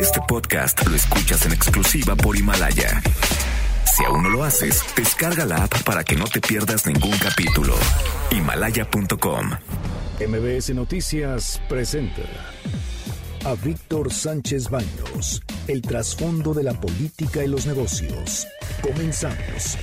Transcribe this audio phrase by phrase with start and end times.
[0.00, 3.02] Este podcast lo escuchas en exclusiva por Himalaya.
[3.84, 7.74] Si aún no lo haces, descarga la app para que no te pierdas ningún capítulo.
[8.30, 9.50] Himalaya.com.
[10.20, 12.22] MBS Noticias presenta
[13.44, 18.46] a Víctor Sánchez Baños, el trasfondo de la política y los negocios.
[18.82, 19.76] Comenzamos.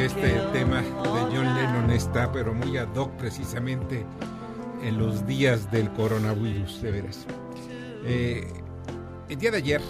[0.00, 4.04] Este tema de John Lennon está, pero muy ad hoc precisamente
[4.82, 7.26] en los días del coronavirus, de veras.
[8.04, 8.46] Eh,
[9.28, 9.80] el día de ayer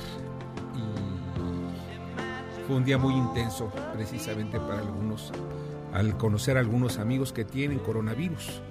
[2.67, 5.33] fue un día muy intenso precisamente para algunos,
[5.92, 8.62] al conocer a algunos amigos que tienen coronavirus.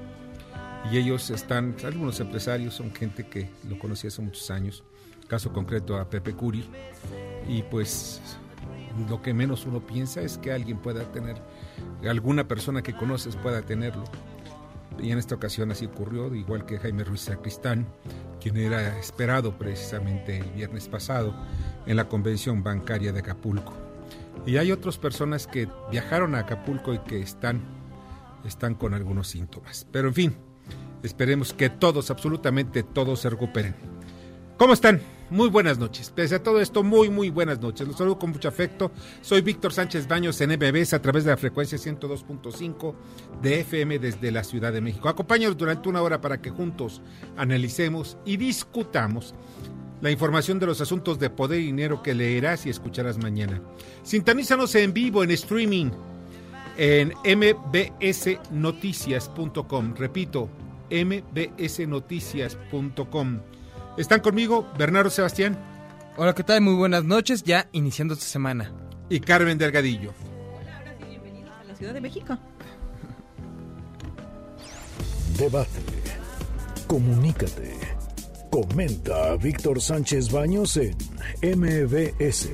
[0.92, 4.84] Y ellos están, algunos empresarios, son gente que lo conocí hace muchos años,
[5.28, 6.68] caso concreto a Pepe Curi,
[7.48, 8.22] y pues
[9.09, 11.38] lo que menos uno piensa es que alguien pueda tener,
[12.08, 14.04] alguna persona que conoces pueda tenerlo.
[15.00, 17.86] Y en esta ocasión así ocurrió, igual que Jaime Ruiz Sacristán,
[18.42, 21.36] quien era esperado precisamente el viernes pasado
[21.86, 23.73] en la convención bancaria de Acapulco.
[24.45, 27.61] Y hay otras personas que viajaron a Acapulco y que están,
[28.45, 29.86] están con algunos síntomas.
[29.92, 30.36] Pero en fin,
[31.04, 33.76] esperemos que todos, absolutamente todos se recuperen.
[34.58, 35.02] ¿Cómo están?
[35.30, 36.10] Muy buenas noches.
[36.10, 37.86] Pese a todo esto, muy, muy buenas noches.
[37.86, 38.93] Los saludo con mucho afecto.
[39.21, 42.95] Soy Víctor Sánchez Baños en MBS a través de la frecuencia 102.5
[43.42, 45.10] de FM desde la Ciudad de México.
[45.10, 47.02] Acompáñanos durante una hora para que juntos
[47.36, 49.36] analicemos y discutamos
[49.99, 53.61] la información de los asuntos de poder y dinero que leerás y escucharás mañana.
[54.04, 55.92] Sintonízanos en vivo, en streaming,
[56.77, 59.93] en mbsnoticias.com.
[59.95, 60.48] Repito,
[60.89, 63.39] mbsnoticias.com.
[63.98, 65.58] Están conmigo Bernardo Sebastián
[66.20, 66.62] Hola, ¿qué tal?
[66.62, 68.74] Muy buenas noches, ya iniciando esta semana.
[69.08, 70.14] y Carmen Delgadillo.
[71.60, 72.36] a la Ciudad de México.
[75.38, 75.70] Debate.
[76.88, 77.78] Comunícate.
[78.50, 80.96] Comenta a Víctor Sánchez Baños en
[81.44, 82.50] MBS.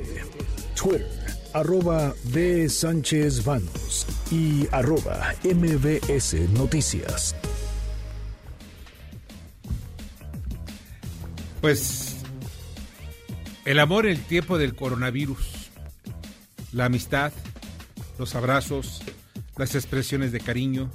[0.75, 1.08] Twitter,
[1.54, 2.68] arroba B.
[2.68, 7.34] Sánchez Baños y arroba MBS Noticias.
[11.63, 12.18] Pues
[13.63, 15.69] el amor en el tiempo del coronavirus,
[16.74, 17.31] la amistad,
[18.19, 19.01] los abrazos,
[19.56, 20.91] las expresiones de cariño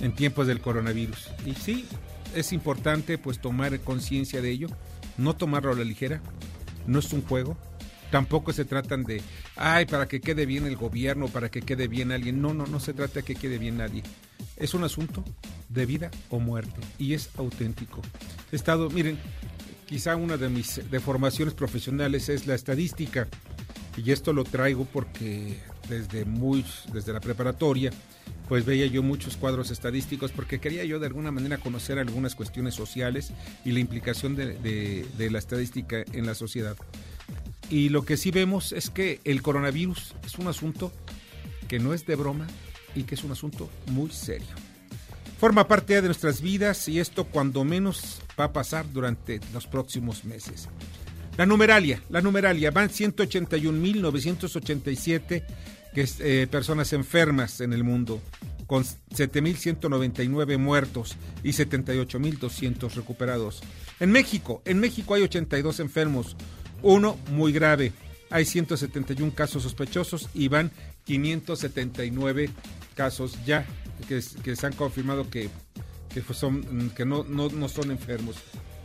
[0.00, 1.28] en tiempos del coronavirus.
[1.46, 1.86] Y sí,
[2.34, 4.66] es importante pues tomar conciencia de ello,
[5.18, 6.20] no tomarlo a la ligera,
[6.88, 7.56] no es un juego,
[8.10, 9.22] tampoco se tratan de,
[9.54, 12.80] ay, para que quede bien el gobierno, para que quede bien alguien, no, no, no
[12.80, 14.02] se trata de que quede bien nadie,
[14.56, 15.24] es un asunto
[15.68, 18.02] de vida o muerte y es auténtico.
[18.50, 19.16] Estado, miren,
[19.92, 23.28] quizá una de mis deformaciones profesionales es la estadística
[23.94, 26.64] y esto lo traigo porque desde muy
[26.94, 27.90] desde la preparatoria
[28.48, 32.74] pues veía yo muchos cuadros estadísticos porque quería yo de alguna manera conocer algunas cuestiones
[32.74, 33.34] sociales
[33.66, 36.74] y la implicación de, la estadística en la sociedad.
[37.68, 40.90] Y lo que sí vemos es que el coronavirus es un asunto
[41.68, 42.46] que no es de broma
[42.94, 44.71] y que es un asunto muy serio.
[45.42, 50.24] Forma parte de nuestras vidas y esto cuando menos va a pasar durante los próximos
[50.24, 50.68] meses.
[51.36, 55.44] La numeralia, la numeralia, van 181.987
[55.92, 58.22] que es, eh, personas enfermas en el mundo,
[58.68, 63.64] con 7.199 muertos y 78.200 recuperados.
[63.98, 66.36] En México, en México hay 82 enfermos,
[66.82, 67.92] uno muy grave.
[68.30, 70.70] Hay 171 casos sospechosos y van
[71.04, 72.48] 579
[72.94, 73.66] casos ya
[74.02, 75.48] que, se han confirmado que,
[76.12, 78.36] que, pues son, que no, no, no son enfermos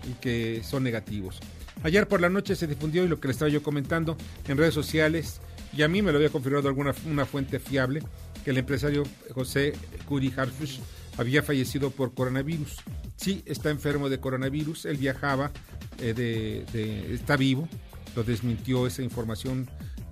[0.09, 1.39] y que son negativos.
[1.83, 4.17] Ayer por la noche se difundió y lo que le estaba yo comentando
[4.47, 5.39] en redes sociales,
[5.75, 8.01] y a mí me lo había confirmado alguna una fuente fiable,
[8.43, 9.03] que el empresario
[9.33, 9.73] José
[10.07, 10.79] Curi Harfush
[11.17, 12.77] había fallecido por coronavirus.
[13.15, 15.51] Sí, está enfermo de coronavirus, él viajaba,
[15.99, 16.65] eh,
[17.11, 17.67] está vivo,
[18.15, 19.69] lo desmintió esa información,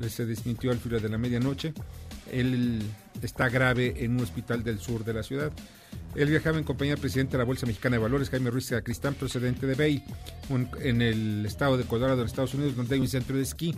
[0.10, 1.74] se desmintió al filo de la medianoche.
[2.32, 2.82] Él
[3.22, 5.52] está grave en un hospital del sur de la ciudad.
[6.16, 9.16] Él viajaba en compañía del presidente de la Bolsa Mexicana de Valores, Jaime Ruiz Cristán,
[9.16, 10.04] procedente de Bay,
[10.50, 13.76] un- en el estado de Colorado, en Estados Unidos, donde hay un centro de esquí.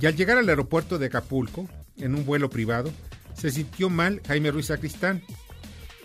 [0.00, 2.90] Y al llegar al aeropuerto de Acapulco, en un vuelo privado,
[3.34, 5.22] se sintió mal Jaime Ruiz Sacristán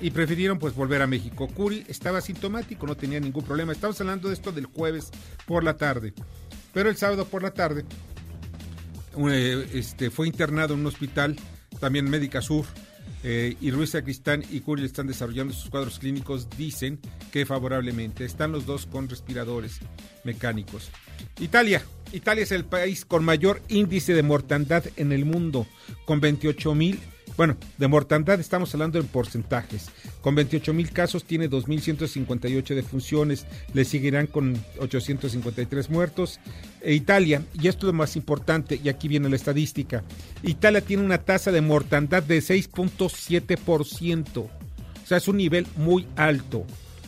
[0.01, 1.47] y prefirieron pues volver a México.
[1.47, 3.71] Curi estaba sintomático, no tenía ningún problema.
[3.73, 5.09] Estamos hablando de esto del jueves
[5.45, 6.13] por la tarde.
[6.73, 7.83] Pero el sábado por la tarde
[9.29, 11.35] eh, este, fue internado en un hospital,
[11.79, 12.65] también Médica Sur,
[13.23, 16.99] eh, y Ruiz Sacristán y Curi están desarrollando sus cuadros clínicos, dicen
[17.31, 18.23] que favorablemente.
[18.23, 19.79] Están los dos con respiradores
[20.23, 20.89] mecánicos.
[21.39, 21.83] Italia.
[22.13, 25.67] Italia es el país con mayor índice de mortandad en el mundo,
[26.05, 26.99] con 28 mil,
[27.39, 29.85] bueno, de mortandad estamos hablando en porcentajes.
[30.19, 36.41] Con 28 mil casos tiene 2.158 defunciones, le seguirán con 853 muertos.
[36.81, 40.03] E Italia, y esto es lo más importante, y aquí viene la estadística,
[40.43, 44.37] Italia tiene una tasa de mortandad de 6.7%.
[44.39, 44.49] O
[45.05, 46.65] sea, es un nivel muy alto,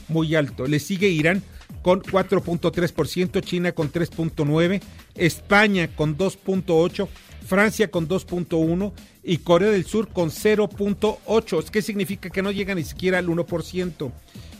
[0.08, 0.66] muy alto.
[0.66, 1.44] Le sigue Irán
[1.82, 4.82] con 4.3%, China con 3.9%,
[5.16, 7.10] España con 2.8%,
[7.52, 8.94] Francia con 2.1%
[9.26, 11.70] y Corea del Sur con 0.8%.
[11.70, 12.30] ¿Qué significa?
[12.30, 14.10] Que no llega ni siquiera al 1%.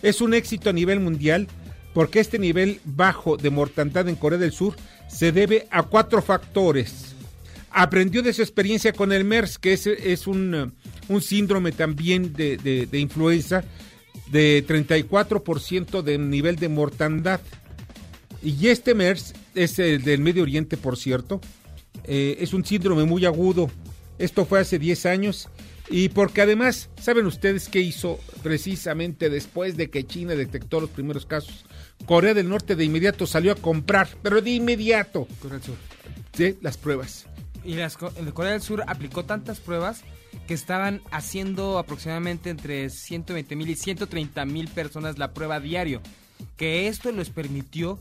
[0.02, 1.48] Es un éxito a nivel mundial
[1.94, 4.76] porque este nivel bajo de mortandad en Corea del Sur
[5.08, 7.16] se debe a cuatro factores.
[7.70, 10.74] Aprendió de su experiencia con el MERS, que es, un
[11.22, 13.64] síndrome también de, de, de influenza
[14.34, 17.40] de 34% de nivel de mortandad.
[18.44, 21.40] Y este MERS es el del Medio Oriente, por cierto.
[22.04, 23.70] Eh, es un síndrome muy agudo.
[24.18, 25.50] Esto fue hace 10 años.
[25.90, 31.26] Y porque además, ¿saben ustedes qué hizo precisamente después de que China detectó los primeros
[31.26, 31.66] casos?
[32.06, 35.76] Corea del Norte de inmediato salió a comprar, pero de inmediato, Corea del Sur.
[36.34, 36.58] ¿sí?
[36.62, 37.26] las pruebas.
[37.66, 40.02] Y las, Corea del Sur aplicó tantas pruebas
[40.48, 46.02] que estaban haciendo aproximadamente entre 120 mil y 130 mil personas la prueba diario.
[46.56, 48.00] Que esto les permitió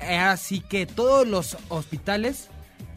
[0.00, 2.48] eh, así que todos los hospitales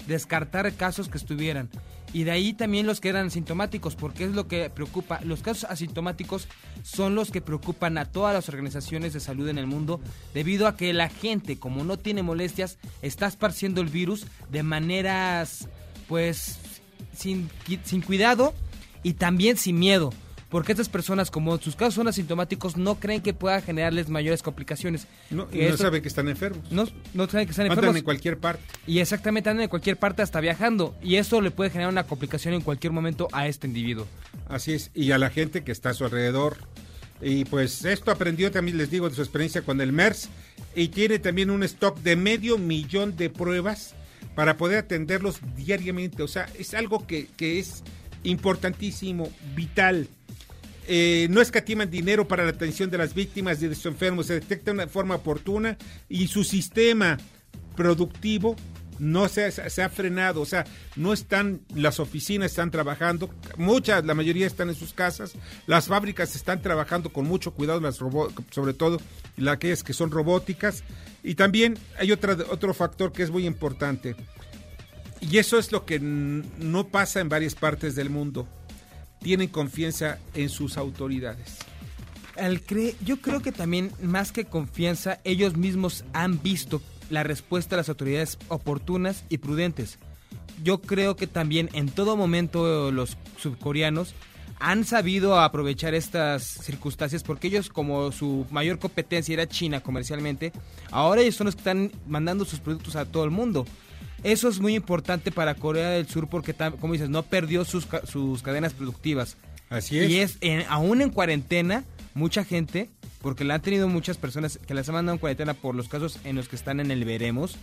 [0.08, 1.70] descartar casos que estuvieran.
[2.14, 5.22] Y de ahí también los que eran asintomáticos, porque es lo que preocupa.
[5.24, 6.48] Los casos asintomáticos
[6.84, 10.02] son los que preocupan a todas las organizaciones de salud en el mundo,
[10.34, 15.70] debido a que la gente, como no tiene molestias, está esparciendo el virus de maneras,
[16.10, 16.58] pues,
[17.16, 17.50] sin,
[17.86, 18.54] sin cuidado
[19.04, 20.12] y también sin miedo.
[20.52, 25.08] Porque estas personas, como sus casos son asintomáticos, no creen que pueda generarles mayores complicaciones.
[25.30, 26.70] No, y no saben que están enfermos.
[26.72, 27.98] no, no saben que están Andan enfermos.
[27.98, 28.62] en cualquier parte.
[28.86, 30.94] Y exactamente andan en cualquier parte hasta viajando.
[31.02, 34.06] Y esto le puede generar una complicación en cualquier momento a este individuo.
[34.50, 36.58] Así es, y a la gente que está a su alrededor.
[37.22, 40.28] Y pues esto aprendió también, les digo, de su experiencia con el MERS.
[40.76, 43.94] Y tiene también un stock de medio millón de pruebas
[44.36, 46.24] para poder atenderlos diariamente.
[46.24, 47.84] O sea, es algo que, que es
[48.24, 50.08] importantísimo, vital.
[50.88, 54.28] Eh, no escatiman dinero para la atención de las víctimas y de sus enfermos.
[54.28, 55.78] Se detecta de forma oportuna
[56.10, 57.18] y su sistema
[57.76, 58.56] productivo
[59.00, 60.42] no se, ha- frenado.
[60.42, 65.34] O sea, no están, las oficinas están trabajando, muchas, la mayoría están en sus casas.
[65.66, 69.00] Las fábricas están trabajando con mucho cuidado, las sobre todo
[69.38, 70.84] las aquellas que son robóticas.
[71.24, 74.16] Y también hay otra, otro factor que es muy importante.
[75.20, 78.48] Y eso es lo que no pasa en varias partes del mundo.
[79.22, 81.58] Tienen confianza en sus autoridades.
[82.38, 87.76] Al cre- yo creo que también, más que confianza, ellos mismos han visto la respuesta
[87.76, 90.00] de las autoridades oportunas y prudentes.
[90.64, 94.14] Yo creo que también en todo momento los subcoreanos
[94.60, 100.52] han sabido aprovechar estas circunstancias porque ellos como su mayor competencia era China comercialmente,
[100.92, 103.66] ahora ellos son los que están mandando sus productos a todo el mundo.
[104.24, 108.42] Eso es muy importante para Corea del Sur porque, como dices, no perdió sus, sus
[108.44, 109.38] cadenas productivas.
[109.70, 110.10] Así es.
[110.12, 112.90] Y es, en- aún en cuarentena, mucha gente,
[113.22, 116.20] porque la han tenido muchas personas que las han mandado en cuarentena por los casos
[116.24, 117.56] en los que están en el veremos,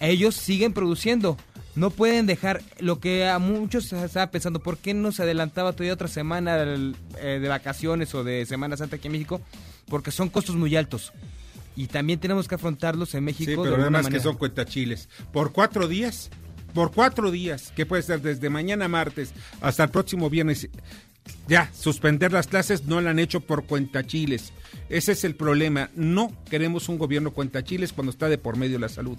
[0.00, 1.36] ellos siguen produciendo.
[1.76, 5.72] No pueden dejar lo que a muchos se estaba pensando, ¿por qué no se adelantaba
[5.72, 9.40] todavía otra semana eh, de vacaciones o de Semana Santa aquí en México?
[9.88, 11.12] Porque son costos muy altos.
[11.80, 15.08] Y también tenemos que afrontarlos en México Sí, pero además que son cuentachiles.
[15.32, 16.28] Por cuatro días,
[16.74, 19.32] por cuatro días, que puede ser desde mañana martes
[19.62, 20.68] hasta el próximo viernes,
[21.48, 24.52] ya, suspender las clases no lo han hecho por cuentachiles.
[24.90, 25.88] Ese es el problema.
[25.94, 29.16] No queremos un gobierno cuentachiles cuando está de por medio la salud.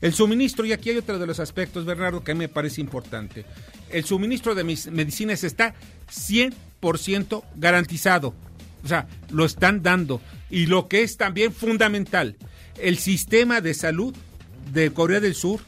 [0.00, 2.80] El suministro, y aquí hay otro de los aspectos, Bernardo, que a mí me parece
[2.80, 3.44] importante.
[3.90, 5.74] El suministro de mis medicinas está
[6.12, 8.34] 100% garantizado.
[8.84, 10.20] O sea, lo están dando.
[10.50, 12.36] Y lo que es también fundamental,
[12.78, 14.14] el sistema de salud
[14.72, 15.60] de Corea del Sur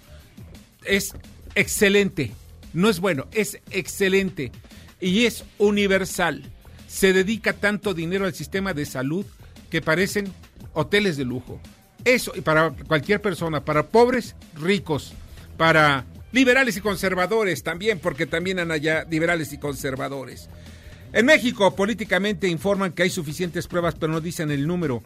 [0.85, 1.15] es
[1.55, 2.33] excelente.
[2.73, 4.53] No es bueno, es excelente.
[5.01, 6.43] y es universal.
[6.89, 9.27] Se dedica tanto dinero al sistema de salud
[9.71, 10.33] que parecen
[10.73, 11.61] hoteles de lujo.
[12.05, 15.13] Eso, y para cualquier persona, para pobres, ricos,
[15.57, 20.49] para liberales y conservadores también, porque también han allá liberales y conservadores.
[21.13, 25.03] En México, políticamente informan que hay suficientes pruebas, pero no dicen el número.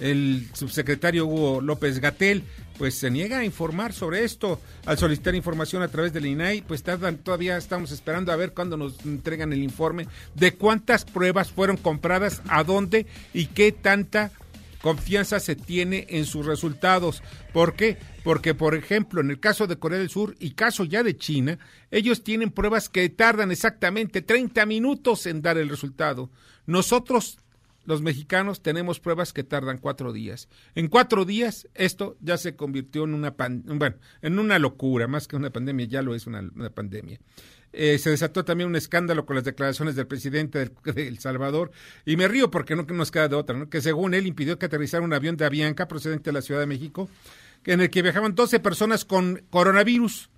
[0.00, 2.42] El subsecretario Hugo López Gatel,
[2.78, 4.60] pues se niega a informar sobre esto.
[4.86, 9.04] Al solicitar información a través del INAI, pues todavía estamos esperando a ver cuándo nos
[9.04, 14.32] entregan el informe de cuántas pruebas fueron compradas, a dónde y qué tanta
[14.82, 17.22] confianza se tiene en sus resultados.
[17.52, 17.96] ¿Por qué?
[18.22, 21.58] Porque, por ejemplo, en el caso de Corea del Sur y caso ya de China,
[21.90, 26.30] ellos tienen pruebas que tardan exactamente 30 minutos en dar el resultado.
[26.66, 27.38] Nosotros,
[27.86, 30.48] los mexicanos, tenemos pruebas que tardan cuatro días.
[30.74, 35.36] En cuatro días, esto ya se convirtió en una, bueno, en una locura, más que
[35.36, 37.18] una pandemia, ya lo es una pandemia.
[37.72, 41.70] Eh, se desató también un escándalo con las declaraciones del presidente de El Salvador.
[42.04, 43.70] Y me río porque no nos queda de otra, ¿no?
[43.70, 46.66] que según él impidió que aterrizara un avión de Avianca procedente de la Ciudad de
[46.66, 47.08] México,
[47.64, 50.30] en el que viajaban 12 personas con coronavirus.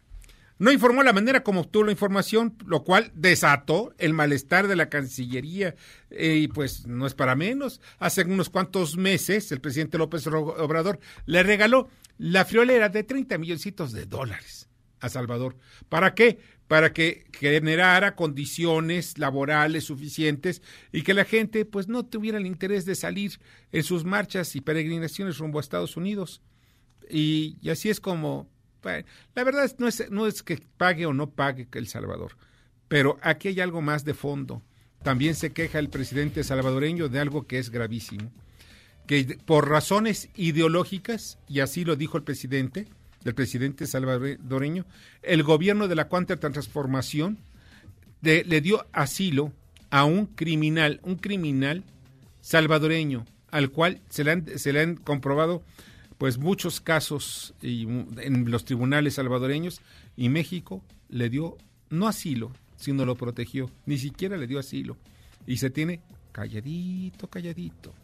[0.56, 4.88] No informó la manera como obtuvo la información, lo cual desató el malestar de la
[4.88, 5.74] Cancillería.
[6.10, 7.80] Eh, y pues no es para menos.
[7.98, 11.88] Hace unos cuantos meses el presidente López Obrador le regaló
[12.18, 14.68] la friolera de 30 milloncitos de dólares
[15.00, 15.56] a Salvador.
[15.88, 16.38] ¿Para qué?
[16.68, 22.86] Para que generara condiciones laborales suficientes y que la gente pues no tuviera el interés
[22.86, 23.38] de salir
[23.70, 26.40] en sus marchas y peregrinaciones rumbo a Estados Unidos.
[27.10, 28.48] Y, así es como,
[28.82, 32.36] la verdad no es que pague o no pague El Salvador,
[32.88, 34.62] pero aquí hay algo más de fondo.
[35.02, 38.32] También se queja el presidente salvadoreño de algo que es gravísimo,
[39.06, 42.88] que por razones ideológicas, y así lo dijo el presidente,
[43.24, 44.84] el presidente salvadoreño,
[45.22, 47.38] el gobierno de la cuarta transformación
[48.20, 49.52] le dio asilo
[49.90, 51.84] a un criminal, un criminal
[52.40, 55.62] salvadoreño, al cual se le han, se le han comprobado
[56.18, 59.80] pues muchos casos y, en los tribunales salvadoreños
[60.16, 61.56] y México le dio
[61.90, 64.96] no asilo, sino lo protegió, ni siquiera le dio asilo
[65.46, 66.00] y se tiene
[66.32, 67.94] calladito, calladito.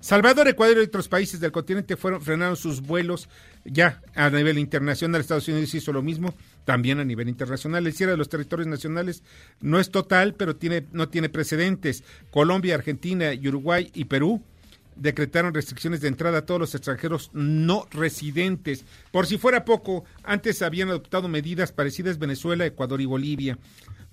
[0.00, 3.28] Salvador, Ecuador y otros países del continente fueron frenaron sus vuelos
[3.64, 5.20] ya a nivel internacional.
[5.20, 7.86] Estados Unidos hizo lo mismo, también a nivel internacional.
[7.86, 9.22] El cierre de los territorios nacionales
[9.60, 12.04] no es total, pero tiene no tiene precedentes.
[12.30, 14.42] Colombia, Argentina, Uruguay y Perú
[14.98, 18.84] decretaron restricciones de entrada a todos los extranjeros no residentes.
[19.10, 23.58] Por si fuera poco, antes habían adoptado medidas parecidas Venezuela, Ecuador y Bolivia.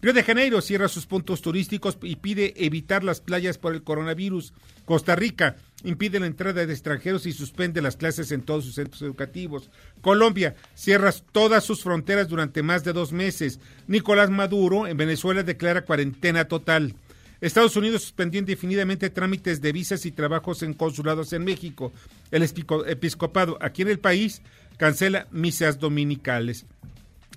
[0.01, 4.53] Río de Janeiro cierra sus puntos turísticos y pide evitar las playas por el coronavirus.
[4.85, 9.01] Costa Rica impide la entrada de extranjeros y suspende las clases en todos sus centros
[9.01, 9.71] educativos.
[10.01, 13.59] Colombia cierra todas sus fronteras durante más de dos meses.
[13.87, 16.93] Nicolás Maduro en Venezuela declara cuarentena total.
[17.41, 21.91] Estados Unidos suspendió indefinidamente trámites de visas y trabajos en consulados en México.
[22.31, 24.41] El episcopado aquí en el país
[24.77, 26.65] cancela misas dominicales.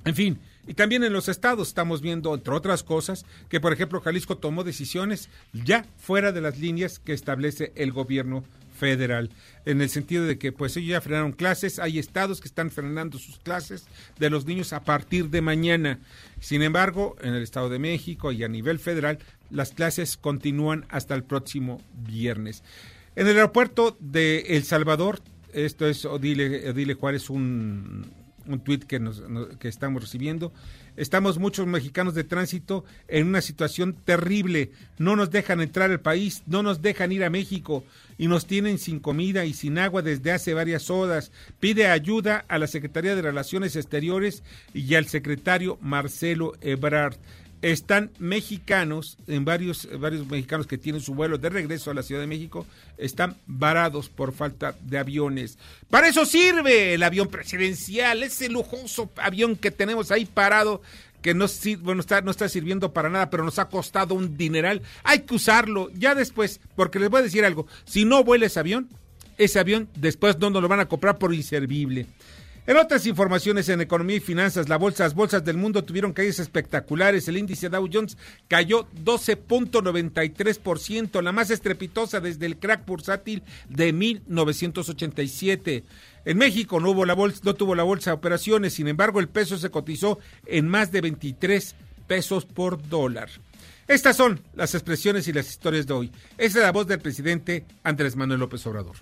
[0.05, 0.38] En fin,
[0.69, 4.65] y también en los estados estamos viendo, entre otras cosas, que por ejemplo Jalisco tomó
[4.65, 8.45] decisiones ya fuera de las líneas que establece el gobierno
[8.79, 9.31] federal,
[9.65, 13.19] en el sentido de que pues ellos ya frenaron clases, hay estados que están frenando
[13.19, 13.87] sus clases
[14.19, 15.99] de los niños a partir de mañana.
[16.39, 19.19] Sin embargo, en el Estado de México y a nivel federal,
[19.51, 22.63] las clases continúan hasta el próximo viernes.
[23.17, 25.21] En el aeropuerto de El Salvador,
[25.53, 28.07] esto es Odile, Odile Juárez, un,
[28.49, 29.23] un tuit que, nos,
[29.59, 30.52] que estamos recibiendo.
[30.97, 34.73] Estamos muchos mexicanos de tránsito en una situación terrible.
[34.99, 37.85] No nos dejan entrar al país, no nos dejan ir a México
[38.17, 41.31] y nos tienen sin comida y sin agua desde hace varias horas.
[41.61, 44.43] Pide ayuda a la Secretaría de Relaciones Exteriores
[44.75, 47.17] y al secretario Marcelo Ebrard
[47.62, 52.21] están mexicanos, en varios, varios mexicanos que tienen su vuelo de regreso a la Ciudad
[52.21, 55.59] de México, están varados por falta de aviones.
[55.91, 60.83] Para eso sirve el avión presidencial, ese lujoso avión que tenemos ahí parado,
[61.23, 61.47] que no,
[61.81, 64.83] bueno, está, no está sirviendo para nada, pero nos ha costado un dineral.
[65.03, 68.61] Hay que usarlo ya después, porque les voy a decir algo, si no vuela ese
[68.61, 68.88] avión,
[69.37, 72.07] ese avión después no nos lo van a comprar por inservible.
[72.69, 77.27] En otras informaciones en economía y finanzas, las bolsas, bolsas del mundo tuvieron caídas espectaculares.
[77.27, 85.83] El índice Dow Jones cayó 12.93%, la más estrepitosa desde el crack bursátil de 1987.
[86.27, 89.31] En México no hubo la bolsa, no tuvo la bolsa de operaciones, sin embargo el
[89.31, 91.75] peso se cotizó en más de 23
[92.07, 93.31] pesos por dólar.
[93.87, 96.13] Estas son las expresiones y las historias de hoy.
[96.37, 98.97] Esa es la voz del presidente Andrés Manuel López Obrador.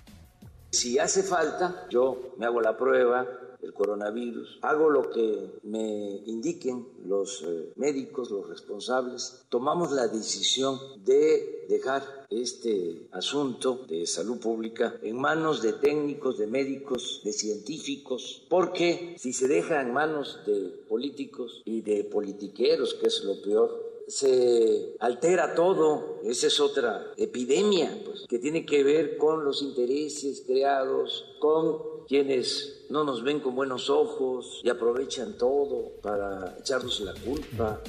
[0.71, 3.27] Si hace falta, yo me hago la prueba,
[3.67, 4.59] el coronavirus.
[4.61, 9.45] Hago lo que me indiquen los eh, médicos, los responsables.
[9.49, 16.47] Tomamos la decisión de dejar este asunto de salud pública en manos de técnicos, de
[16.47, 23.07] médicos, de científicos, porque si se deja en manos de políticos y de politiqueros, que
[23.07, 26.19] es lo peor, se altera todo.
[26.23, 32.76] Esa es otra epidemia pues, que tiene que ver con los intereses creados, con quienes
[32.89, 37.81] no nos ven con buenos ojos y aprovechan todo para echarnos la culpa.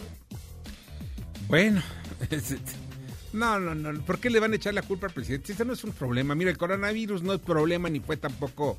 [1.49, 1.83] Bueno,
[3.33, 4.01] no, no, no.
[4.03, 5.53] ¿Por qué le van a echar la culpa al presidente?
[5.53, 6.35] Este no es un problema.
[6.35, 8.77] Mira, el coronavirus no es problema ni fue tampoco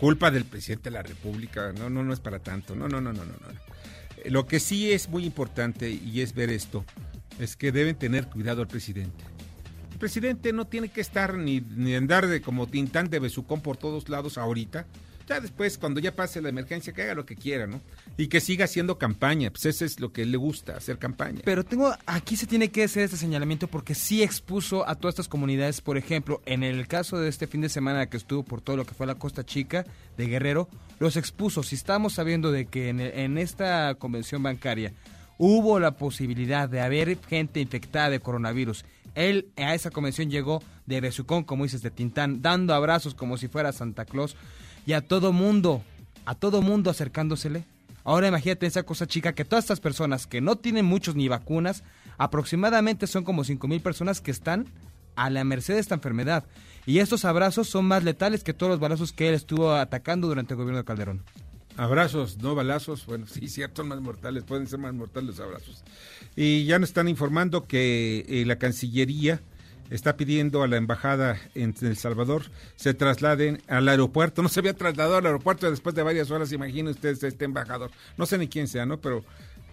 [0.00, 1.72] culpa del presidente de la República.
[1.72, 2.74] No, no, no es para tanto.
[2.74, 3.32] No, no, no, no, no.
[3.32, 4.30] no.
[4.30, 6.84] Lo que sí es muy importante y es ver esto,
[7.38, 9.24] es que deben tener cuidado al presidente.
[9.92, 13.76] El presidente no tiene que estar ni, ni andar de como tintán de besucón por
[13.76, 14.86] todos lados ahorita.
[15.28, 17.82] Ya después, cuando ya pase la emergencia, que haga lo que quiera, ¿no?
[18.16, 19.50] Y que siga haciendo campaña.
[19.50, 21.42] Pues eso es lo que le gusta, hacer campaña.
[21.44, 25.28] Pero tengo, aquí se tiene que hacer este señalamiento porque sí expuso a todas estas
[25.28, 28.76] comunidades, por ejemplo, en el caso de este fin de semana que estuvo por todo
[28.76, 29.84] lo que fue la Costa Chica
[30.16, 31.62] de Guerrero, los expuso.
[31.62, 34.94] Si estamos sabiendo de que en, en esta convención bancaria
[35.36, 41.00] hubo la posibilidad de haber gente infectada de coronavirus, él a esa convención llegó de
[41.02, 44.36] besucón, como dices, de Tintán, dando abrazos como si fuera Santa Claus
[44.88, 45.82] y a todo mundo,
[46.24, 47.66] a todo mundo acercándosele.
[48.04, 51.84] Ahora imagínate esa cosa chica que todas estas personas que no tienen muchos ni vacunas,
[52.16, 54.64] aproximadamente son como 5 mil personas que están
[55.14, 56.44] a la merced de esta enfermedad.
[56.86, 60.54] Y estos abrazos son más letales que todos los balazos que él estuvo atacando durante
[60.54, 61.22] el gobierno de Calderón.
[61.76, 63.04] Abrazos, no balazos.
[63.04, 65.84] Bueno, sí, cierto, son más mortales, pueden ser más mortales los abrazos.
[66.34, 69.42] Y ya nos están informando que eh, la Cancillería
[69.90, 72.44] está pidiendo a la embajada en El Salvador
[72.76, 74.42] se trasladen al aeropuerto.
[74.42, 77.90] No se había trasladado al aeropuerto después de varias horas, imaginen ustedes este embajador.
[78.16, 79.00] No sé ni quién sea, ¿no?
[79.00, 79.24] Pero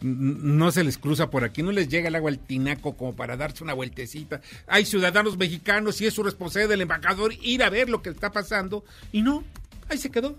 [0.01, 3.37] no se les cruza por aquí, no les llega el agua al tinaco como para
[3.37, 4.41] darse una vueltecita.
[4.67, 8.31] Hay ciudadanos mexicanos y es su responsabilidad del embajador ir a ver lo que está
[8.31, 9.43] pasando y no,
[9.89, 10.35] ahí se quedó.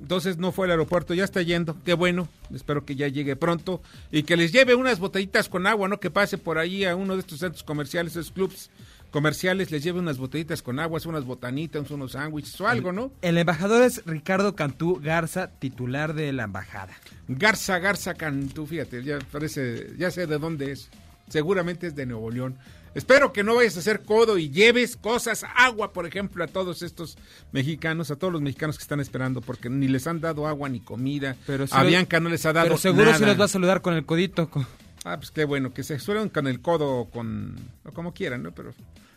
[0.00, 3.80] Entonces no fue al aeropuerto, ya está yendo, qué bueno, espero que ya llegue pronto
[4.10, 6.00] y que les lleve unas botellitas con agua, ¿no?
[6.00, 8.70] Que pase por ahí a uno de estos centros comerciales, esos clubs
[9.16, 13.10] comerciales, les lleve unas botellitas con agua, unas botanitas, unos sándwiches o algo, ¿no?
[13.22, 16.92] El embajador es Ricardo Cantú Garza, titular de la embajada.
[17.26, 20.90] Garza, Garza Cantú, fíjate, ya parece, ya sé de dónde es.
[21.30, 22.58] Seguramente es de Nuevo León.
[22.94, 26.82] Espero que no vayas a hacer codo y lleves cosas, agua, por ejemplo, a todos
[26.82, 27.16] estos
[27.52, 30.80] mexicanos, a todos los mexicanos que están esperando, porque ni les han dado agua ni
[30.80, 31.36] comida.
[31.46, 33.16] Pero sí a Bianca no les ha dado Pero seguro nada.
[33.18, 34.50] si los va a saludar con el codito.
[34.50, 34.66] con-
[35.08, 38.42] Ah, pues qué bueno, que se suelen con el codo o con, o como quieran,
[38.42, 38.50] ¿no?
[38.52, 38.72] Pero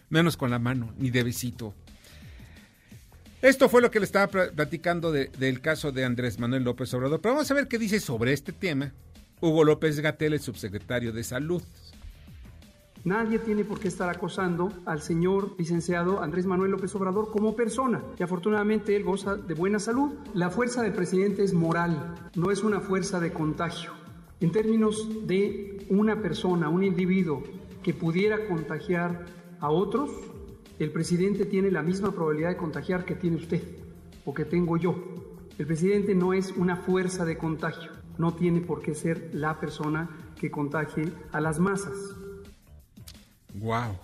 [0.10, 1.74] menos con la mano, ni de besito.
[3.42, 6.94] Esto fue lo que le estaba pla- platicando de- del caso de Andrés Manuel López
[6.94, 7.22] Obrador.
[7.22, 8.92] Pero vamos a ver qué dice sobre este tema
[9.42, 11.64] Hugo López Gatel, el subsecretario de Salud.
[13.06, 18.04] Nadie tiene por qué estar acosando al señor licenciado Andrés Manuel López Obrador como persona.
[18.20, 20.12] Y afortunadamente él goza de buena salud.
[20.36, 23.94] La fuerza del presidente es moral, no es una fuerza de contagio.
[24.42, 27.44] En términos de una persona, un individuo
[27.84, 29.26] que pudiera contagiar
[29.60, 30.10] a otros,
[30.80, 33.62] el presidente tiene la misma probabilidad de contagiar que tiene usted
[34.24, 34.96] o que tengo yo.
[35.58, 40.10] El presidente no es una fuerza de contagio, no tiene por qué ser la persona
[40.40, 41.98] que contagie a las masas.
[43.56, 43.98] Wow.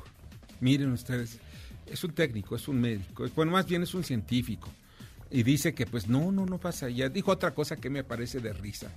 [0.60, 1.40] Miren ustedes,
[1.88, 4.68] es un técnico, es un médico, bueno, más bien es un científico.
[5.32, 7.10] Y dice que pues no, no, no pasa ya.
[7.10, 8.92] Dijo otra cosa que me parece de risa.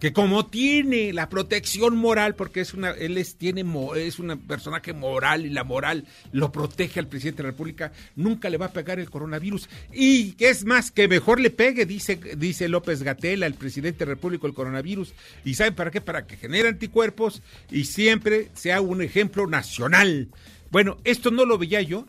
[0.00, 3.64] Que como tiene la protección moral, porque es una, él es, tiene,
[3.96, 8.48] es un personaje moral y la moral lo protege al presidente de la República, nunca
[8.48, 9.68] le va a pegar el coronavirus.
[9.92, 14.06] Y que es más, que mejor le pegue, dice, dice López Gatela, el presidente de
[14.06, 15.12] la República, el coronavirus.
[15.44, 16.00] ¿Y saben para qué?
[16.00, 20.28] Para que genere anticuerpos y siempre sea un ejemplo nacional.
[20.70, 22.06] Bueno, esto no lo veía yo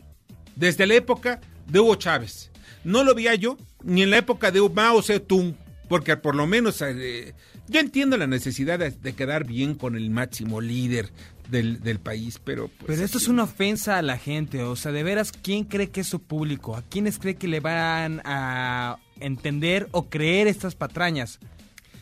[0.56, 2.50] desde la época de Hugo Chávez.
[2.84, 5.56] No lo veía yo ni en la época de Mao Zedong,
[5.92, 7.34] porque por lo menos eh,
[7.68, 11.10] yo entiendo la necesidad de, de quedar bien con el máximo líder
[11.50, 12.68] del, del país, pero...
[12.68, 15.64] pues, Pero esto así es una ofensa a la gente, o sea, de veras, ¿quién
[15.64, 16.76] cree que es su público?
[16.76, 21.40] ¿A quiénes cree que le van a entender o creer estas patrañas?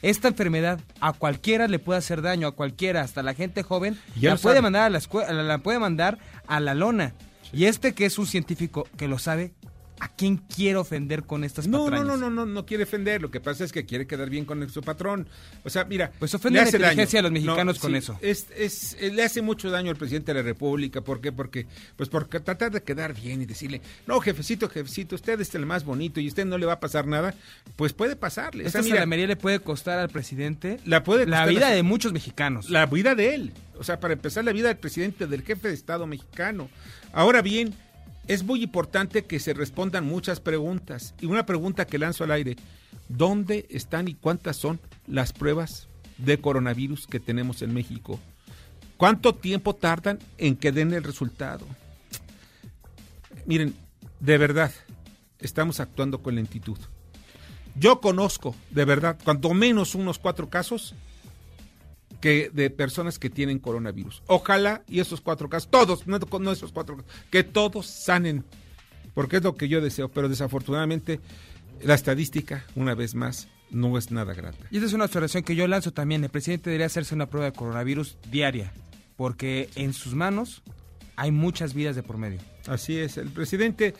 [0.03, 4.31] Esta enfermedad a cualquiera le puede hacer daño, a cualquiera, hasta la gente joven, Ya
[4.31, 7.13] la puede mandar a la escuela, la puede mandar a la lona.
[7.53, 9.53] Y este que es un científico que lo sabe,
[10.01, 12.07] a quién quiere ofender con estas No, no, patrañas.
[12.07, 13.21] no, no, no, no quiere ofender.
[13.23, 15.29] Lo que pasa es que quiere quedar bien con su patrón.
[15.63, 16.11] O sea, mira.
[16.19, 17.29] Pues ofende la inteligencia daño.
[17.29, 18.19] a los mexicanos con eso.
[18.23, 21.03] Es, es, eh, le hace mucho daño al presidente de la República.
[21.03, 21.33] ¿Por qué?
[21.33, 25.67] Porque, pues, por tratar de quedar bien y decirle, no, jefecito, jefecito, usted es el
[25.67, 27.35] más bonito y usted no le va a pasar nada.
[27.77, 28.65] Pues puede pasarle.
[28.65, 31.71] O Esta sea, mira, salamería le puede costar al presidente La puede la vida a
[31.73, 32.71] de muchos mexicanos.
[32.71, 33.53] la vida de él.
[33.79, 36.69] O sea, para empezar, la vida del presidente, del jefe de Estado mexicano.
[37.13, 37.75] Ahora bien,
[38.31, 41.17] es muy importante que se respondan muchas preguntas.
[41.21, 42.55] Y una pregunta que lanzo al aire,
[43.09, 48.21] ¿dónde están y cuántas son las pruebas de coronavirus que tenemos en México?
[48.97, 51.67] ¿Cuánto tiempo tardan en que den el resultado?
[53.47, 53.75] Miren,
[54.21, 54.71] de verdad,
[55.41, 56.79] estamos actuando con lentitud.
[57.75, 60.95] Yo conozco, de verdad, cuanto menos unos cuatro casos
[62.21, 64.23] que de personas que tienen coronavirus.
[64.27, 68.45] Ojalá y esos cuatro casos, todos, no, no esos cuatro casos, que todos sanen,
[69.15, 71.21] porque es lo que yo deseo, pero desafortunadamente
[71.83, 74.67] la estadística, una vez más, no es nada grata.
[74.71, 76.25] Y esta es una observación que yo lanzo también.
[76.25, 78.73] El presidente debería hacerse una prueba de coronavirus diaria,
[79.17, 80.63] porque en sus manos
[81.17, 82.41] hay muchas vidas de por medio.
[82.67, 83.95] Así es, el presidente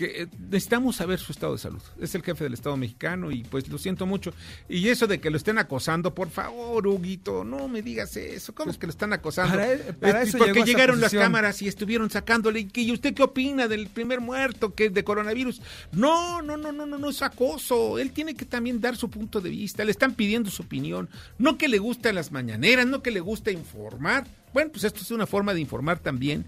[0.00, 1.82] que eh, necesitamos saber su estado de salud.
[2.00, 4.32] Es el jefe del Estado mexicano y pues lo siento mucho.
[4.68, 8.54] Y eso de que lo estén acosando, por favor, Huguito, no me digas eso.
[8.54, 9.56] ¿Cómo es que lo están acosando?
[9.56, 12.66] Para- para Es- eso porque llegaron las cámaras y estuvieron sacándole.
[12.72, 15.60] ¿Y usted qué opina del primer muerto que es de coronavirus?
[15.92, 17.98] No, no, no, no, no, no es acoso.
[17.98, 19.84] Él tiene que también dar su punto de vista.
[19.84, 21.10] Le están pidiendo su opinión.
[21.38, 24.26] No que le gusten las mañaneras, no que le guste informar.
[24.54, 26.44] Bueno, pues esto es una forma de informar también.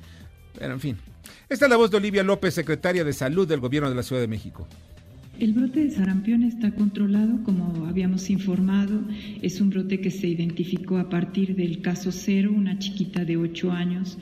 [0.58, 0.96] Pero en fin.
[1.48, 4.22] Esta es la voz de Olivia López, secretaria de Salud del Gobierno de la Ciudad
[4.22, 4.66] de México.
[5.38, 9.00] El brote de sarampión está controlado, como habíamos informado.
[9.40, 13.72] Es un brote que se identificó a partir del caso cero, una chiquita de 8
[13.72, 14.18] años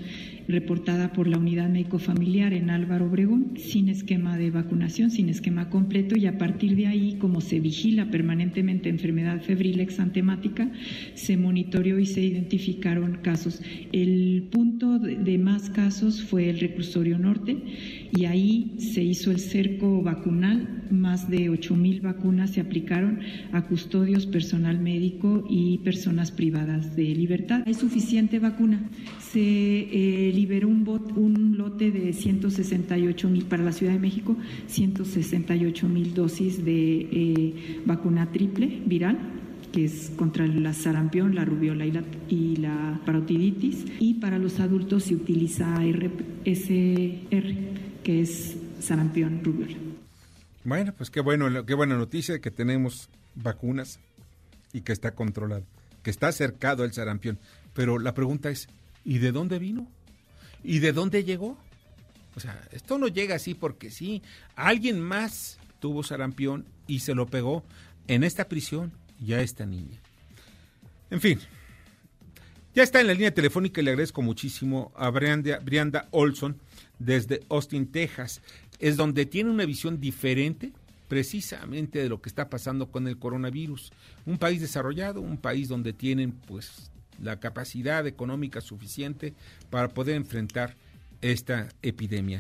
[0.49, 6.17] reportada por la unidad médico-familiar en Álvaro Obregón, sin esquema de vacunación, sin esquema completo,
[6.17, 10.71] y a partir de ahí, como se vigila permanentemente enfermedad febril exantemática,
[11.15, 13.63] se monitoreó y se identificaron casos.
[13.93, 17.57] El punto de, más casos fue el reclusorio norte,
[18.17, 23.21] y ahí se hizo el cerco vacunal, más de 8 mil vacunas se aplicaron
[23.53, 27.63] a custodios, personal médico y personas privadas de libertad.
[27.67, 28.81] Hay suficiente vacuna.
[29.21, 36.15] Se eh, liberó un, lote de 168 mil para la Ciudad de México, 168 mil
[36.15, 39.19] dosis de eh, vacuna triple viral
[39.73, 41.87] que es contra la sarampión, la rubiola
[42.29, 43.85] y la, parotiditis.
[44.01, 47.55] Y para los adultos se utiliza RSR,
[48.03, 49.77] que es sarampión, rubiola.
[50.65, 54.01] Bueno, pues qué bueno, qué buena noticia que tenemos vacunas
[54.73, 55.65] y que está controlado,
[56.03, 57.39] que está cercado el sarampión.
[57.75, 58.69] Pero la pregunta es,
[59.05, 59.87] ¿y de dónde vino?
[60.63, 61.59] ¿Y de dónde llegó?
[62.37, 64.23] O sea, esto no llega así porque sí.
[64.57, 67.65] Alguien más tuvo sarampión y se lo pegó
[68.07, 68.93] en esta prisión
[69.25, 69.99] y a esta niña.
[71.11, 71.41] En fin,
[72.75, 76.61] ya está en la línea telefónica y le agradezco muchísimo a Brianda, Brianda Olson
[76.99, 78.43] desde Austin, Texas.
[78.79, 80.73] Es donde tiene una visión diferente
[81.09, 83.91] precisamente de lo que está pasando con el coronavirus.
[84.25, 86.90] Un país desarrollado, un país donde tienen pues
[87.21, 89.35] la capacidad económica suficiente
[89.71, 90.75] para poder enfrentar
[91.21, 92.39] esta epidemia.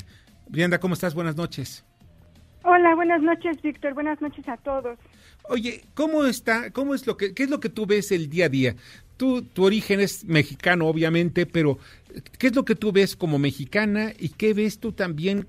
[0.48, 1.14] Brianda, ¿cómo estás?
[1.14, 1.84] Buenas noches.
[2.62, 3.94] Hola, buenas noches, Víctor.
[3.94, 4.98] Buenas noches a todos.
[5.48, 6.70] Oye, ¿cómo está?
[6.70, 8.76] ¿Cómo es lo que qué es lo que tú ves el día a día?
[9.16, 11.78] Tú tu origen es mexicano obviamente, pero
[12.38, 15.46] ¿qué es lo que tú ves como mexicana y qué ves tú también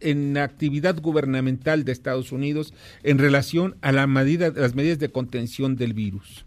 [0.00, 5.10] en la actividad gubernamental de Estados Unidos en relación a la medida, las medidas de
[5.10, 6.44] contención del virus?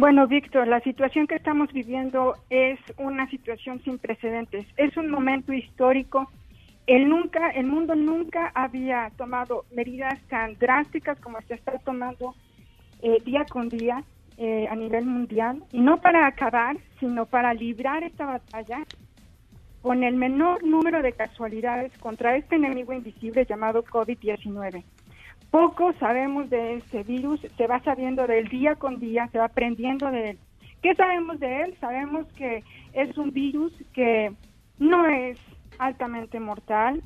[0.00, 4.66] Bueno, Víctor, la situación que estamos viviendo es una situación sin precedentes.
[4.78, 6.30] Es un momento histórico.
[6.86, 12.34] El nunca, el mundo nunca había tomado medidas tan drásticas como se está tomando
[13.02, 14.02] eh, día con día
[14.38, 18.86] eh, a nivel mundial, y no para acabar, sino para librar esta batalla
[19.82, 24.82] con el menor número de casualidades contra este enemigo invisible llamado COVID-19.
[25.50, 30.10] Poco sabemos de este virus, se va sabiendo del día con día, se va aprendiendo
[30.10, 30.38] de él.
[30.80, 31.74] ¿Qué sabemos de él?
[31.80, 34.32] Sabemos que es un virus que
[34.78, 35.38] no es
[35.78, 37.02] altamente mortal,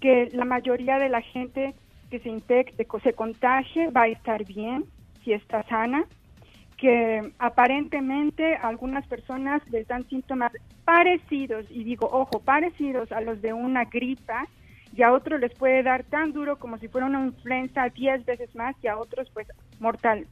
[0.00, 1.74] que la mayoría de la gente
[2.10, 4.84] que se infecte, se contagie, va a estar bien,
[5.24, 6.04] si está sana,
[6.76, 10.52] que aparentemente algunas personas les dan síntomas
[10.84, 14.46] parecidos, y digo, ojo, parecidos a los de una gripa,
[14.94, 18.54] y a otros les puede dar tan duro como si fuera una influenza 10 veces
[18.54, 19.46] más y a otros pues
[19.78, 20.26] mortal.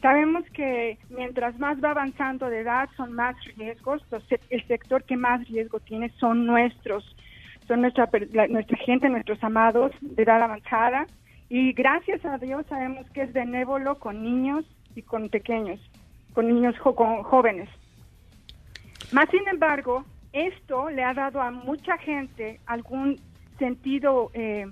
[0.00, 4.02] Sabemos que mientras más va avanzando de edad son más riesgos,
[4.50, 7.16] el sector que más riesgo tiene son nuestros
[7.66, 8.08] son nuestra,
[8.48, 11.06] nuestra gente, nuestros amados de edad avanzada
[11.50, 14.64] y gracias a Dios sabemos que es benévolo con niños
[14.96, 15.78] y con pequeños,
[16.32, 17.68] con niños jo- con jóvenes.
[19.12, 23.16] Más sin embargo, esto le ha dado a mucha gente algún
[23.58, 24.66] sentido, eh,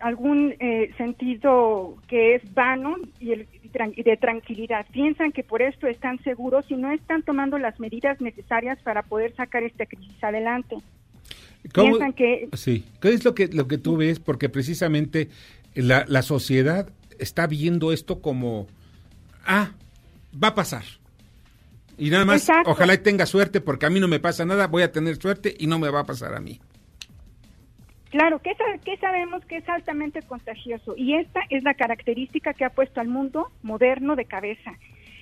[0.00, 3.48] algún eh, sentido que es vano y, el-
[3.94, 4.86] y de tranquilidad.
[4.92, 9.34] Piensan que por esto están seguros y no están tomando las medidas necesarias para poder
[9.36, 10.76] sacar esta crisis adelante.
[11.72, 14.18] ¿Cómo- Piensan que Sí, ¿qué es lo que, lo que tú ves?
[14.18, 15.28] Porque precisamente
[15.74, 16.88] la, la sociedad
[17.20, 18.66] está viendo esto como,
[19.46, 19.70] ah,
[20.42, 20.82] va a pasar.
[21.96, 22.70] Y nada más, Exacto.
[22.72, 25.68] ojalá tenga suerte, porque a mí no me pasa nada, voy a tener suerte y
[25.68, 26.58] no me va a pasar a mí.
[28.12, 32.66] Claro, que, sa- que sabemos que es altamente contagioso y esta es la característica que
[32.66, 34.74] ha puesto al mundo moderno de cabeza.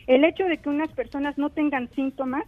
[0.09, 2.45] El hecho de que unas personas no tengan síntomas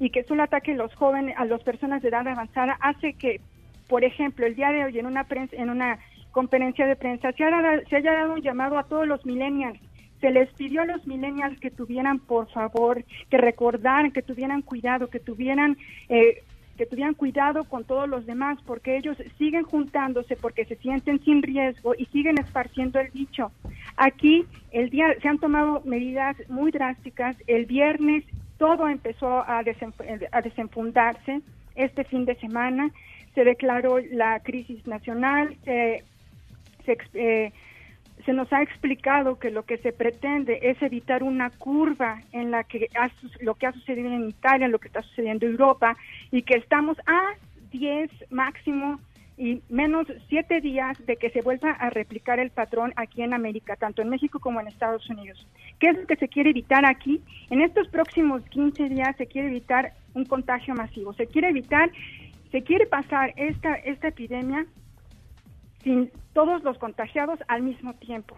[0.00, 3.40] y que solo ataquen los jóvenes a las personas de edad avanzada hace que,
[3.88, 6.00] por ejemplo, el día de hoy en una prensa, en una
[6.32, 9.78] conferencia de prensa se, haya- se haya dado un llamado a todos los millennials.
[10.20, 15.06] Se les pidió a los millennials que tuvieran, por favor, que recordaran, que tuvieran cuidado,
[15.08, 15.76] que tuvieran
[16.08, 16.42] eh,
[16.76, 21.42] que tuvieran cuidado con todos los demás, porque ellos siguen juntándose, porque se sienten sin
[21.42, 23.50] riesgo y siguen esparciendo el bicho.
[23.96, 27.36] Aquí el día se han tomado medidas muy drásticas.
[27.46, 28.24] El viernes
[28.58, 31.40] todo empezó a, desenf- a desenfundarse.
[31.74, 32.90] Este fin de semana
[33.34, 36.04] se declaró la crisis nacional, se,
[36.84, 37.52] se ex- eh,
[38.26, 42.64] se nos ha explicado que lo que se pretende es evitar una curva en la
[42.64, 43.08] que ha
[43.40, 45.96] lo que ha sucedido en Italia, lo que está sucediendo en Europa
[46.32, 47.34] y que estamos a
[47.70, 48.98] 10 máximo
[49.38, 53.76] y menos 7 días de que se vuelva a replicar el patrón aquí en América,
[53.76, 55.46] tanto en México como en Estados Unidos.
[55.78, 57.20] ¿Qué es lo que se quiere evitar aquí?
[57.50, 61.92] En estos próximos 15 días se quiere evitar un contagio masivo, se quiere evitar,
[62.50, 64.66] se quiere pasar esta, esta epidemia
[65.86, 68.34] sin todos los contagiados al mismo tiempo.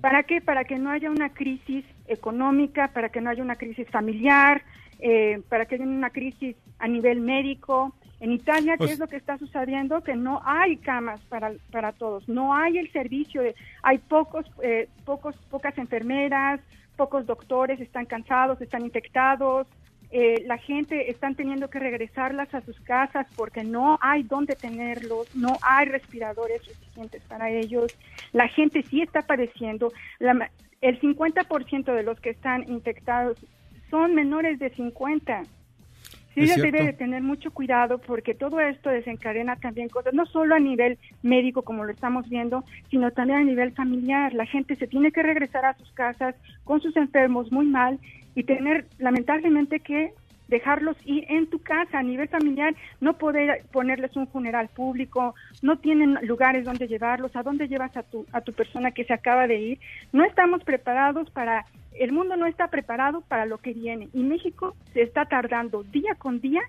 [0.00, 0.40] ¿Para qué?
[0.40, 4.62] Para que no haya una crisis económica, para que no haya una crisis familiar,
[4.98, 7.94] eh, para que haya una crisis a nivel médico.
[8.18, 10.02] En Italia, ¿qué Pues- es lo que está sucediendo?
[10.02, 14.88] Que no hay camas para, para todos, no hay el servicio, de, hay pocos, eh,
[15.04, 16.60] pocos, pocas enfermeras,
[16.96, 19.66] pocos doctores, están cansados, están infectados,
[20.10, 25.34] eh, la gente están teniendo que regresarlas a sus casas porque no hay dónde tenerlos,
[25.34, 27.96] no hay respiradores suficientes para ellos.
[28.32, 29.92] La gente sí está padeciendo.
[30.18, 33.38] La el 50% de los que están infectados
[33.90, 35.42] son menores de 50.
[36.36, 40.54] Sí se debe de tener mucho cuidado porque todo esto desencadena también cosas, no solo
[40.54, 44.34] a nivel médico como lo estamos viendo, sino también a nivel familiar.
[44.34, 47.98] La gente se tiene que regresar a sus casas con sus enfermos muy mal
[48.34, 50.12] y tener lamentablemente que
[50.48, 55.78] dejarlos ir en tu casa a nivel familiar, no poder ponerles un funeral público, no
[55.78, 59.46] tienen lugares donde llevarlos, a dónde llevas a tu a tu persona que se acaba
[59.46, 59.80] de ir.
[60.12, 61.64] No estamos preparados para
[61.98, 66.14] el mundo no está preparado para lo que viene y México se está tardando día
[66.14, 66.60] con día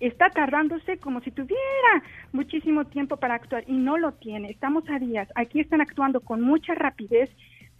[0.00, 4.50] está tardándose como si tuviera muchísimo tiempo para actuar y no lo tiene.
[4.50, 5.28] Estamos a días.
[5.34, 7.30] Aquí están actuando con mucha rapidez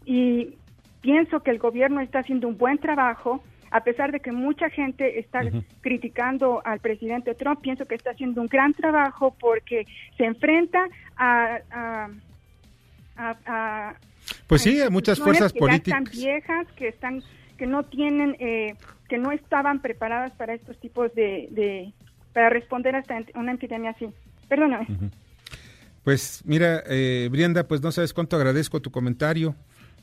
[0.04, 0.54] y
[1.00, 3.42] pienso que el gobierno está haciendo un buen trabajo.
[3.76, 5.40] A pesar de que mucha gente está
[5.80, 9.84] criticando al presidente Trump, pienso que está haciendo un gran trabajo porque
[10.16, 12.08] se enfrenta a, a,
[13.16, 13.94] a- a-
[14.46, 16.02] Pues sí, hay muchas fuerzas que ya políticas.
[16.02, 17.22] están viejas, que están,
[17.58, 18.76] que no tienen, eh,
[19.08, 21.92] que no estaban preparadas para estos tipos de, de
[22.32, 24.06] para responder a esta ent- una epidemia así.
[24.48, 24.86] Perdóname.
[26.04, 29.54] Pues mira, eh, Brianda, pues no sabes cuánto agradezco tu comentario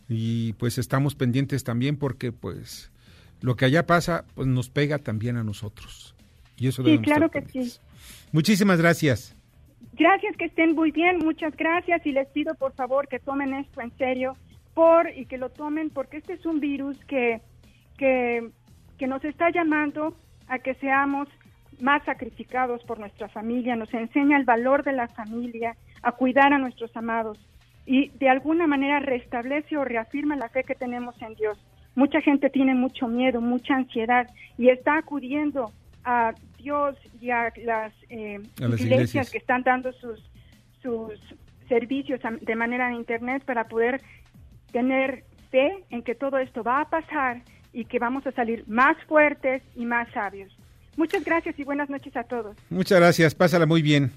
[0.10, 2.92] y pues estamos pendientes también porque pues
[3.42, 6.16] lo que allá pasa pues nos pega también a nosotros.
[6.58, 7.80] Y eso Sí, claro que sí.
[8.32, 9.36] Muchísimas gracias.
[9.94, 13.82] Gracias, que estén muy bien, muchas gracias y les pido por favor que tomen esto
[13.82, 14.38] en serio
[14.74, 17.42] por y que lo tomen porque este es un virus que,
[17.98, 18.50] que,
[18.98, 20.16] que nos está llamando
[20.48, 21.28] a que seamos
[21.82, 26.58] más sacrificados por nuestra familia, nos enseña el valor de la familia, a cuidar a
[26.58, 27.38] nuestros amados
[27.86, 31.58] y de alguna manera restablece o reafirma la fe que tenemos en Dios.
[31.96, 34.28] Mucha gente tiene mucho miedo, mucha ansiedad
[34.58, 35.72] y está acudiendo
[36.04, 39.30] a Dios y a las, eh, A las iglesias, iglesias.
[39.32, 40.20] que están dando sus,
[40.82, 41.20] sus
[41.68, 44.02] servicios de manera de Internet para poder
[44.72, 47.42] tener fe en que todo esto va a pasar
[47.74, 50.56] y que vamos a salir más fuertes y más sabios.
[50.98, 52.56] Muchas gracias y buenas noches a todos.
[52.70, 54.12] Muchas gracias, pásala muy bien.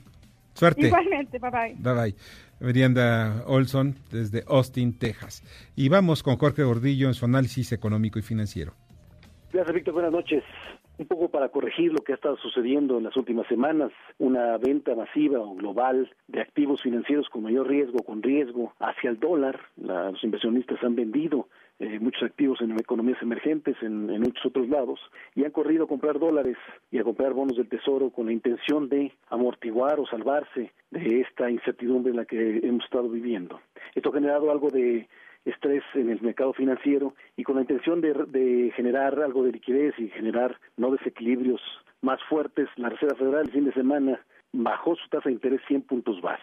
[0.55, 0.87] Suerte.
[0.87, 1.75] Igualmente, bye bye.
[1.79, 2.14] Bye bye.
[2.61, 5.43] Brianda Olson desde Austin, Texas.
[5.77, 8.73] Y vamos con Jorge Gordillo en su análisis económico y financiero.
[9.53, 9.95] Gracias, Víctor.
[9.95, 10.43] Buenas noches.
[10.97, 14.95] un poco para corregir lo que ha estado sucediendo en las últimas semanas, una venta
[14.95, 19.59] masiva o global de activos financieros con mayor riesgo, con riesgo hacia el dólar.
[19.77, 21.49] La- los inversionistas han vendido
[21.80, 25.00] eh, muchos activos en economías emergentes, en, muchos otros lados,
[25.34, 26.56] y han corrido a comprar dólares
[26.90, 31.50] y a comprar bonos del Tesoro con la intención de amortiguar o salvarse de esta
[31.50, 33.60] incertidumbre en la que hemos estado viviendo.
[33.94, 35.08] Esto ha generado algo de
[35.44, 39.98] estrés en el mercado financiero y con la intención de, de generar algo de liquidez
[39.98, 41.60] y generar no desequilibrios
[42.00, 44.20] más fuertes, la Reserva Federal el fin de semana
[44.52, 46.42] bajó su tasa de interés 100 puntos base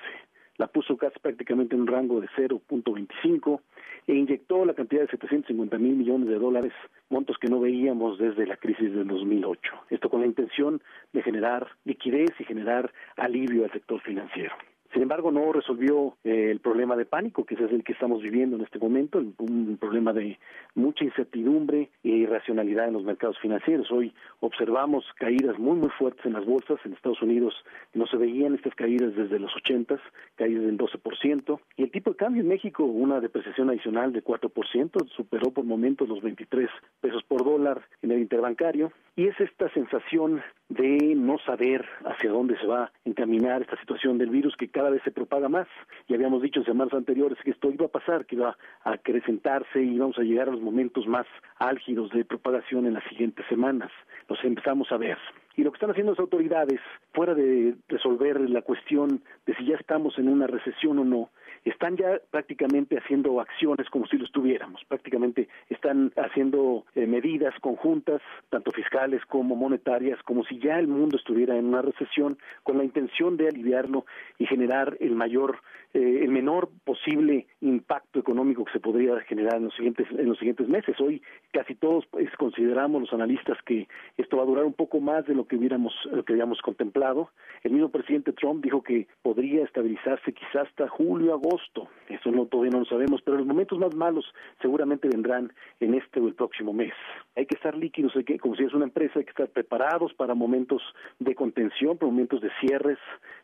[0.57, 3.61] la puso casi prácticamente en un rango de 0.25
[4.07, 6.73] e inyectó la cantidad de 750 mil millones de dólares,
[7.09, 9.73] montos que no veíamos desde la crisis del 2008.
[9.89, 10.81] Esto con la intención
[11.13, 14.53] de generar liquidez y generar alivio al sector financiero.
[14.93, 18.57] Sin embargo, no resolvió eh, el problema de pánico, que es el que estamos viviendo
[18.57, 20.37] en este momento, un problema de
[20.75, 23.89] mucha incertidumbre e irracionalidad en los mercados financieros.
[23.89, 27.53] Hoy observamos caídas muy, muy fuertes en las bolsas en Estados Unidos.
[27.93, 29.97] No se veían estas caídas desde los 80,
[30.35, 31.59] caídas del 12%.
[31.77, 36.09] Y el tipo de cambio en México, una depreciación adicional de 4%, superó por momentos
[36.09, 38.91] los 23 pesos por dólar en el interbancario.
[39.15, 44.17] Y es esta sensación de no saber hacia dónde se va a encaminar esta situación
[44.17, 45.67] del virus que cada vez se propaga más.
[46.07, 49.81] Y habíamos dicho en semanas anteriores que esto iba a pasar, que iba a acrecentarse
[49.81, 53.91] y íbamos a llegar a los momentos más álgidos de propagación en las siguientes semanas.
[54.29, 55.17] Nos empezamos a ver.
[55.55, 56.79] Y lo que están haciendo las autoridades,
[57.13, 61.29] fuera de resolver la cuestión de si ya estamos en una recesión o no,
[61.63, 64.81] están ya prácticamente haciendo acciones como si lo estuviéramos.
[64.87, 71.17] Prácticamente están haciendo eh, medidas conjuntas, tanto fiscales como monetarias, como si ya el mundo
[71.17, 74.05] estuviera en una recesión, con la intención de aliviarlo
[74.37, 75.59] y generar el mayor,
[75.93, 80.37] eh, el menor posible impacto económico que se podría generar en los siguientes en los
[80.37, 80.99] siguientes meses.
[80.99, 81.21] Hoy
[81.51, 85.35] casi todos pues, consideramos los analistas que esto va a durar un poco más de
[85.35, 87.29] lo que hubiéramos lo que habíamos contemplado.
[87.63, 91.87] El mismo presidente Trump dijo que podría estabilizarse quizás hasta julio agosto.
[92.07, 94.25] Eso no todavía no lo sabemos, pero los momentos más malos
[94.61, 96.93] seguramente vendrán en este o el próximo mes.
[97.35, 100.13] Hay que estar líquidos, hay que, como si es una empresa, hay que estar preparados
[100.13, 100.81] para momentos
[101.19, 102.97] de contención, para momentos de cierres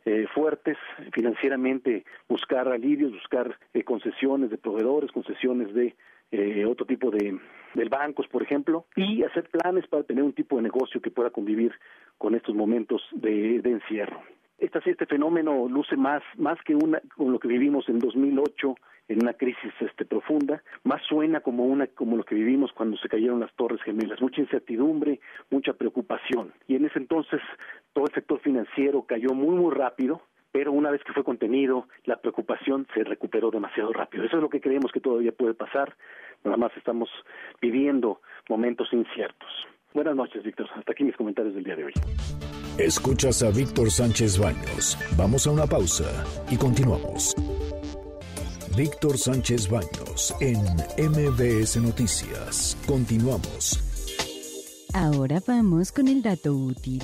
[0.06, 0.78] eh, fuertes,
[1.14, 5.96] financieramente buscar alivios, buscar eh, concesiones de proveedores, concesiones de
[6.32, 7.40] eh, otro tipo de,
[7.74, 11.30] de bancos, por ejemplo, y hacer planes para tener un tipo de negocio que pueda
[11.30, 11.72] convivir
[12.18, 14.22] con estos momentos de, de encierro.
[14.58, 18.76] Esta, este fenómeno luce más, más que una, con lo que vivimos en 2008,
[19.08, 23.08] en una crisis este, profunda, más suena como, una, como lo que vivimos cuando se
[23.08, 25.20] cayeron las Torres Gemelas, mucha incertidumbre,
[25.52, 26.54] mucha preocupación.
[26.68, 27.40] Y en ese entonces
[27.94, 32.18] todo el sector financiero cayó muy, muy rápido, pero una vez que fue contenido, la
[32.18, 34.24] preocupación se recuperó demasiado rápido.
[34.24, 35.96] Eso es lo que creemos que todavía puede pasar,
[36.44, 37.10] nada más estamos
[37.62, 39.50] viviendo momentos inciertos.
[39.94, 40.68] Buenas noches, Víctor.
[40.76, 41.94] Hasta aquí mis comentarios del día de hoy.
[42.78, 45.00] Escuchas a Víctor Sánchez Baños.
[45.18, 46.06] Vamos a una pausa
[46.48, 47.34] y continuamos.
[48.76, 50.62] Víctor Sánchez Baños en
[51.10, 52.78] MBS Noticias.
[52.86, 53.80] Continuamos.
[54.94, 57.02] Ahora vamos con el dato útil.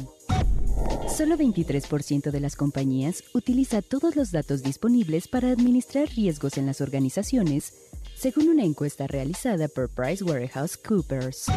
[1.07, 6.81] Solo 23% de las compañías utiliza todos los datos disponibles para administrar riesgos en las
[6.81, 7.73] organizaciones,
[8.15, 11.47] según una encuesta realizada por PricewaterhouseCoopers.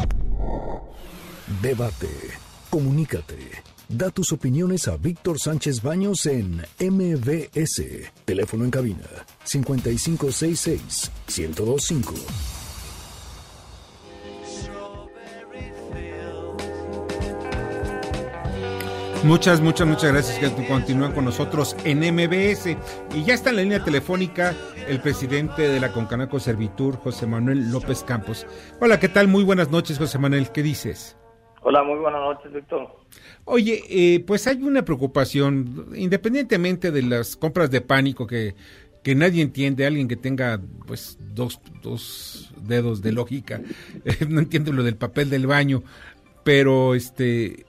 [1.61, 2.09] Debate.
[2.71, 3.76] Comunícate.
[3.89, 7.83] Da tus opiniones a Víctor Sánchez Baños en MBS.
[8.25, 9.05] Teléfono en cabina
[9.45, 12.13] 5566 1025.
[19.23, 22.77] Muchas, muchas, muchas gracias que continúan con nosotros en MBS.
[23.15, 24.53] Y ya está en la línea telefónica
[24.87, 28.45] el presidente de la Concanaco Servitur, José Manuel López Campos.
[28.81, 29.29] Hola, ¿qué tal?
[29.29, 30.51] Muy buenas noches, José Manuel.
[30.51, 31.15] ¿Qué dices?
[31.69, 32.87] Hola, muy buenas noches, Víctor.
[33.43, 38.55] Oye, eh, pues hay una preocupación, independientemente de las compras de pánico que,
[39.03, 43.59] que nadie entiende, alguien que tenga pues dos, dos dedos de lógica,
[44.05, 45.83] eh, no entiende lo del papel del baño,
[46.45, 47.65] pero este,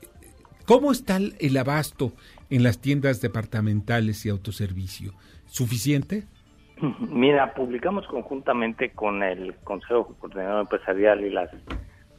[0.64, 2.12] ¿cómo está el, abasto
[2.50, 5.12] en las tiendas departamentales y autoservicio?
[5.46, 6.22] ¿Suficiente?
[7.00, 11.50] Mira, publicamos conjuntamente con el Consejo Coordinador Empresarial y las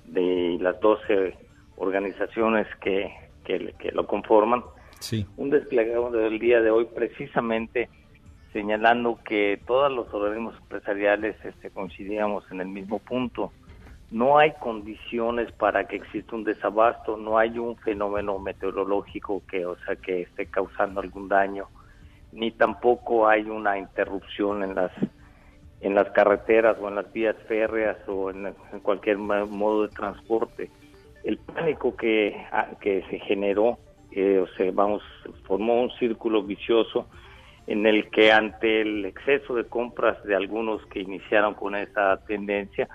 [0.08, 1.48] de las 12
[1.80, 3.12] organizaciones que,
[3.44, 4.63] que, que lo conforman,
[5.00, 5.26] Sí.
[5.38, 7.89] un desplegado del día de hoy precisamente
[8.52, 13.52] señalando que todos los organismos empresariales este, coincidíamos en el mismo punto.
[14.12, 19.77] No hay condiciones para que exista un desabasto, no hay un fenómeno meteorológico que, o
[19.86, 21.67] sea, que esté causando algún daño,
[22.32, 24.92] ni tampoco hay una interrupción en las
[25.82, 30.69] en las carreteras o en las vías férreas o en, en cualquier modo de transporte.
[31.24, 33.78] El pánico que, ah, que se generó,
[34.12, 35.04] eh, o sea, vamos,
[35.46, 37.08] formó un círculo vicioso
[37.67, 42.88] en el que ante el exceso de compras de algunos que iniciaron con esa tendencia,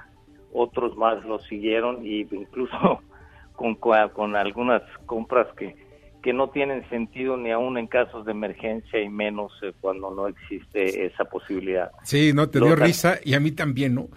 [0.53, 3.01] otros más lo siguieron y incluso
[3.55, 5.77] con, con algunas compras que,
[6.25, 10.27] que no tienen sentido ni aún en casos de emergencia y menos eh, cuando no
[10.27, 11.93] existe esa posibilidad.
[12.03, 14.09] Sí, no te dio risa y a mí también, ¿no?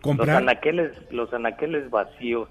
[0.00, 2.48] Comprar los anaqueles, los anaqueles vacíos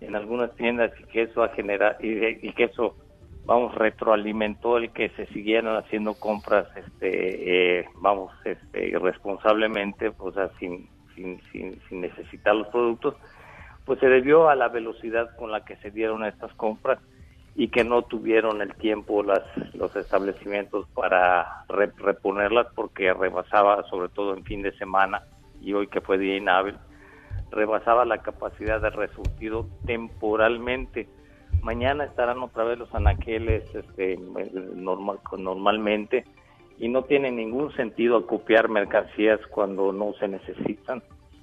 [0.00, 2.96] en algunas tiendas y que eso ha generado y, que eso
[3.44, 10.50] vamos retroalimentó el que se siguieran haciendo compras este eh, vamos este irresponsablemente o sea
[10.58, 13.14] sin, sin, sin, sin necesitar los productos
[13.84, 16.98] pues se debió a la velocidad con la que se dieron estas compras
[17.54, 19.42] y que no tuvieron el tiempo las,
[19.74, 25.22] los establecimientos para reponerlas porque rebasaba, sobre todo en fin de semana
[25.60, 26.76] y hoy que fue día inhábil,
[27.50, 31.08] rebasaba la capacidad de resurtido temporalmente.
[31.62, 36.24] Mañana estarán otra vez los anaqueles este, normal, normalmente
[36.78, 41.02] y no tiene ningún sentido acopiar mercancías cuando no se necesitan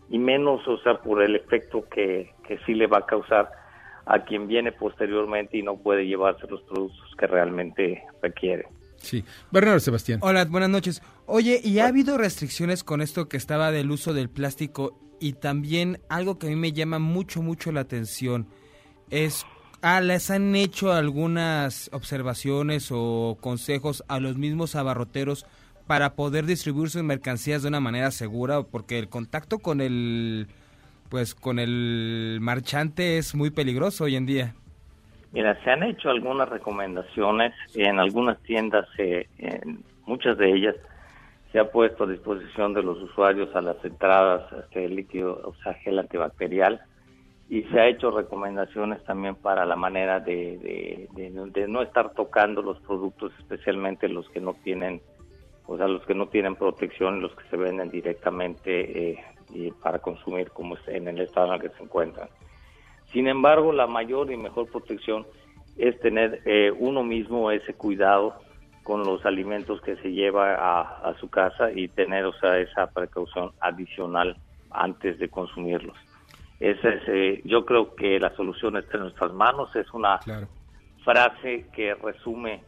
[0.09, 3.51] y menos, o sea, por el efecto que, que sí le va a causar
[4.05, 8.65] a quien viene posteriormente y no puede llevarse los productos que realmente requiere.
[8.97, 9.23] Sí.
[9.51, 10.19] Bernardo Sebastián.
[10.23, 11.01] Hola, buenas noches.
[11.29, 14.97] Oye, ¿y ha habido restricciones con esto que estaba del uso del plástico?
[15.19, 18.47] Y también algo que a mí me llama mucho, mucho la atención
[19.09, 19.45] es,
[19.81, 25.45] ah, les han hecho algunas observaciones o consejos a los mismos abarroteros
[25.85, 30.47] para poder distribuir sus mercancías de una manera segura, porque el contacto con el
[31.09, 34.55] pues con el marchante es muy peligroso hoy en día.
[35.33, 40.75] Mira, se han hecho algunas recomendaciones en algunas tiendas, eh, en muchas de ellas
[41.51, 45.73] se ha puesto a disposición de los usuarios a las entradas este líquido, o sea,
[45.75, 46.81] gel antibacterial,
[47.49, 52.79] y se ha hecho recomendaciones también para la manera de, de, no estar tocando los
[52.81, 55.01] productos, especialmente los que no tienen,
[55.65, 60.51] o sea, los que no tienen protección, los que se venden directamente eh, para consumir
[60.51, 62.27] como en el estado en el que se encuentran.
[63.13, 65.25] Sin embargo, la mayor y mejor protección
[65.77, 68.35] es tener eh, uno mismo ese cuidado
[68.87, 73.51] con los alimentos que se lleva a, su casa y tener o sea, esa precaución
[73.59, 74.37] adicional
[74.71, 75.97] antes de consumirlos.
[76.61, 79.75] Esa es, eh, yo creo que la solución está en nuestras manos.
[79.75, 80.21] Es una
[81.03, 82.63] frase que resume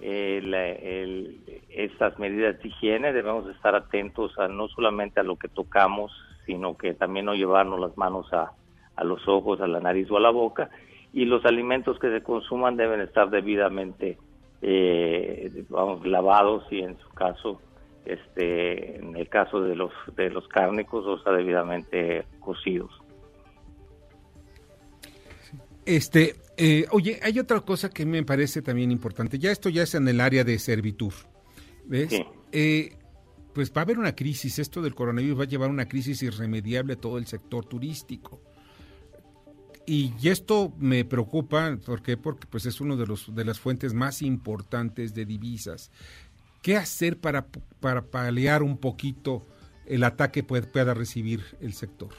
[0.00, 6.10] el, estas medidas de higiene debemos estar atentos a no solamente a lo que tocamos,
[6.46, 8.50] sino que también no llevarnos las manos a,
[8.96, 10.68] a los ojos, a la nariz o a la boca.
[11.12, 14.18] Y los alimentos que se consuman deben estar debidamente
[14.62, 17.60] eh, vamos, lavados y en su caso,
[18.04, 22.90] este, en el caso de los de los cárnicos, o sea, debidamente cocidos.
[25.86, 29.38] Este, eh, oye, hay otra cosa que me parece también importante.
[29.38, 31.12] Ya esto ya es en el área de servitud.
[31.86, 32.12] ¿Ves?
[32.52, 32.96] Eh,
[33.54, 34.58] pues va a haber una crisis.
[34.58, 38.40] Esto del coronavirus va a llevar una crisis irremediable a todo el sector turístico.
[39.86, 42.16] Y, esto me preocupa, ¿por qué?
[42.16, 45.90] Porque pues es uno de los de las fuentes más importantes de divisas.
[46.62, 47.46] ¿Qué hacer para,
[47.80, 49.46] para paliar un poquito
[49.86, 52.10] el ataque que pueda recibir el sector?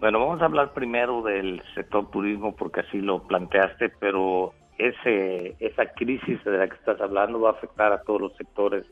[0.00, 5.86] Bueno, vamos a hablar primero del sector turismo porque así lo planteaste, pero ese, esa
[5.94, 8.84] crisis de la que estás hablando va a afectar a todos los sectores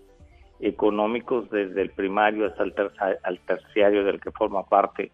[0.61, 5.11] económicos, desde el primario hasta el, terciario del que forma parte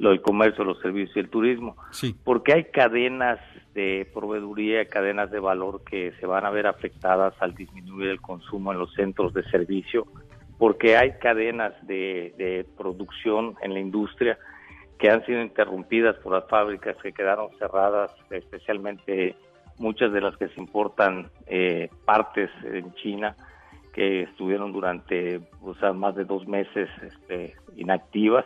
[0.00, 1.76] lo del comercio, los servicios y el turismo.
[1.92, 2.16] Sí.
[2.24, 3.38] Porque hay cadenas
[3.74, 8.72] de proveeduría, cadenas de valor que se van a ver afectadas al disminuir el consumo
[8.72, 10.06] en los centros de servicio,
[10.58, 14.38] porque hay cadenas de, de producción en la industria
[14.98, 19.36] que han sido interrumpidas por las fábricas que quedaron cerradas, especialmente
[19.78, 23.34] muchas de las que se importan eh, partes en China,
[23.94, 28.44] que estuvieron durante o sea, más de dos meses este, inactivas.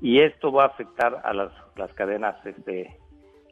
[0.00, 2.98] Y esto va a afectar a las, las cadenas este,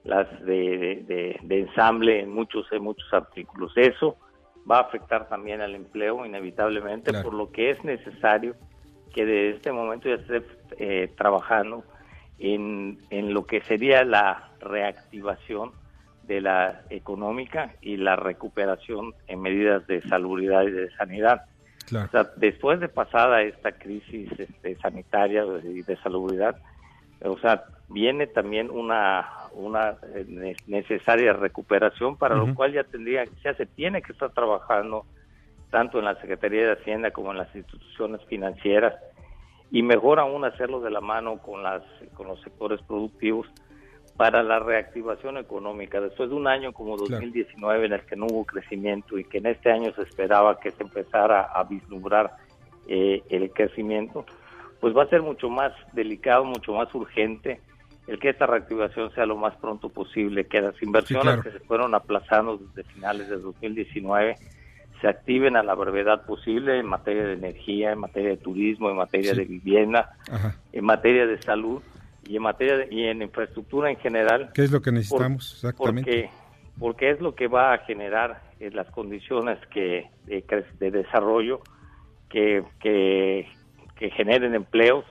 [0.04, 3.72] las de, de, ensamble en muchos, en muchos artículos.
[3.76, 4.16] Eso
[4.70, 8.54] va a afectar también al empleo inevitablemente, por lo que es necesario
[9.12, 10.42] que de este momento ya esté
[10.78, 11.84] eh, trabajando
[12.38, 15.72] en, en lo que sería la reactivación
[16.22, 21.46] de la económica y la recuperación en medidas de salubridad y de sanidad.
[22.36, 26.56] Después de pasada esta crisis este, sanitaria y de salubridad,
[27.22, 29.96] o sea, viene también una, una
[30.66, 35.04] necesaria recuperación para lo cual ya tendría, ya se tiene que estar trabajando
[35.70, 38.94] tanto en la Secretaría de Hacienda como en las instituciones financieras.
[39.70, 41.82] Y mejor aún hacerlo de la mano con las
[42.14, 43.46] con los sectores productivos
[44.20, 45.98] para la reactivación económica.
[45.98, 49.46] Después de un año como 2019 en el que no hubo crecimiento y que en
[49.46, 52.36] este año se esperaba que se empezara a vislumbrar
[52.86, 54.26] eh, el crecimiento,
[54.78, 57.62] pues va a ser mucho más delicado, mucho más urgente
[58.08, 61.42] el que esta reactivación sea lo más pronto posible, que las inversiones claro.
[61.42, 64.36] que se fueron aplazando desde finales de 2019
[65.00, 68.96] se activen a la brevedad posible en materia de energía, en materia de turismo, en
[68.96, 69.38] materia Sí.
[69.38, 70.56] de vivienda, Ajá.
[70.74, 71.80] en materia de salud
[72.30, 74.50] y en materia de- y en infraestructura en general.
[74.54, 76.10] ¿Qué es lo que necesitamos Por- exactamente?
[76.10, 76.30] Porque,
[76.78, 80.44] porque es lo que va a generar eh, las condiciones que de,
[80.78, 81.60] de desarrollo
[82.28, 83.48] que, que,
[83.96, 85.04] que generen empleos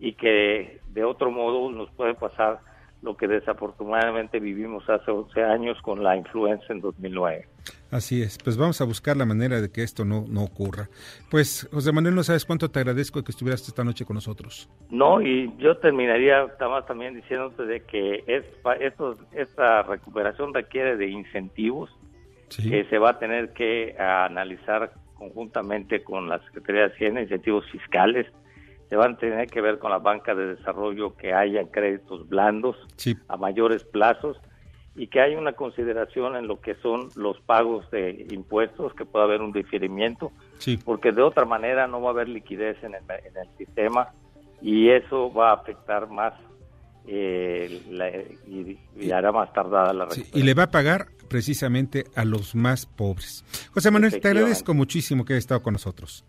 [0.00, 2.60] y que de otro modo nos puede pasar
[3.02, 7.46] lo que desafortunadamente vivimos hace 11 años con la influenza en 2009.
[7.90, 10.88] Así es, pues vamos a buscar la manera de que esto no, no ocurra.
[11.30, 14.68] Pues, José Manuel, no sabes cuánto te agradezco que estuvieras esta noche con nosotros.
[14.90, 16.46] No, y yo terminaría
[16.86, 18.44] también diciéndote de que es,
[18.80, 21.90] esto, esta recuperación requiere de incentivos
[22.48, 28.26] que se va a tener que analizar conjuntamente con la Secretaría de Hacienda, incentivos fiscales,
[28.88, 32.76] se van a tener que ver con la banca de desarrollo que haya créditos blandos
[32.96, 33.16] Sí.
[33.28, 34.36] a mayores plazos
[34.94, 39.24] y que haya una consideración en lo que son los pagos de impuestos, que pueda
[39.26, 40.78] haber un diferimiento, Sí.
[40.82, 44.08] porque de otra manera no va a haber liquidez en el, en el sistema
[44.62, 46.32] y eso va a afectar más
[47.08, 52.04] eh, la- y, y hará más tardada la Sí, y le va a pagar precisamente
[52.16, 53.44] a los más pobres.
[53.72, 56.24] José Manuel, te agradezco muchísimo que hayas estado con nosotros.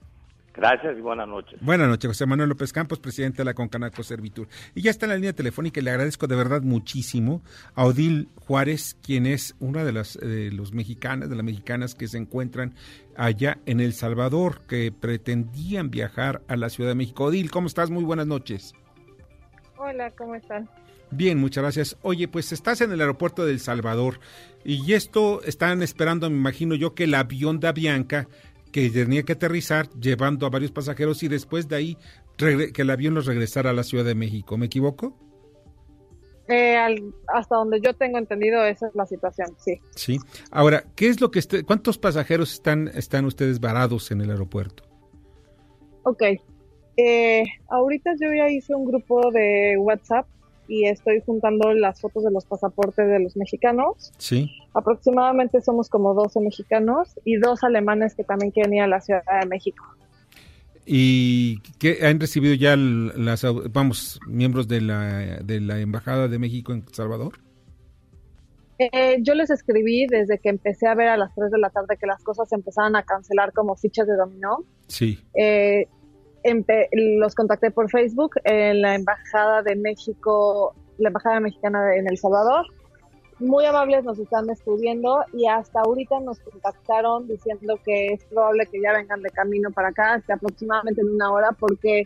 [0.58, 1.60] Gracias y buenas noches.
[1.62, 4.48] Buenas noches, José Manuel López Campos, presidente de la Concanaco Servitur.
[4.74, 7.44] Y ya está en la línea telefónica y le agradezco de verdad muchísimo
[7.76, 12.08] a Odil Juárez, quien es una de las de los mexicanas, de las mexicanas que
[12.08, 12.74] se encuentran
[13.16, 17.26] allá en El Salvador, que pretendían viajar a la Ciudad de México.
[17.26, 17.92] Odil, ¿cómo estás?
[17.92, 18.74] Muy buenas noches.
[19.78, 20.68] Hola, ¿cómo están?
[21.12, 21.98] Bien, muchas gracias.
[22.02, 24.20] Oye, pues estás en el aeropuerto de El Salvador
[24.66, 28.28] y esto están esperando, me imagino yo, que el avión de Avianca
[28.78, 31.98] que tenía que aterrizar llevando a varios pasajeros y después de ahí
[32.38, 34.56] que el avión los regresara a la Ciudad de México.
[34.56, 35.18] ¿Me equivoco?
[36.48, 39.80] Eh, al- hasta donde yo tengo entendido, esa es la situación, sí.
[39.96, 40.20] Sí.
[40.52, 44.84] Ahora, ¿qué es lo que este- cuántos pasajeros están están ustedes varados en el aeropuerto?
[46.04, 46.22] Ok.
[46.98, 50.28] Eh, ahorita yo ya hice un grupo de WhatsApp
[50.68, 54.12] y estoy juntando las fotos de los pasaportes de los mexicanos.
[54.18, 54.52] Sí.
[54.74, 59.24] Aproximadamente somos como 12 mexicanos y dos alemanes que también quieren ir a la Ciudad
[59.42, 59.84] de México.
[60.86, 66.72] ¿Y qué han recibido ya las vamos miembros de la de la embajada de México
[66.72, 67.40] en Salvador?
[68.80, 71.98] Eh, yo les escribí desde que empecé a ver a las 3 de la tarde
[72.00, 74.64] que las cosas se empezaban a cancelar como fichas de dominó.
[74.88, 75.20] Sí.
[75.34, 75.88] Eh,
[76.92, 82.66] los contacté por Facebook en la Embajada de México, la Embajada Mexicana en El Salvador.
[83.40, 88.82] Muy amables nos están escribiendo y hasta ahorita nos contactaron diciendo que es probable que
[88.82, 92.06] ya vengan de camino para acá, que aproximadamente en una hora, porque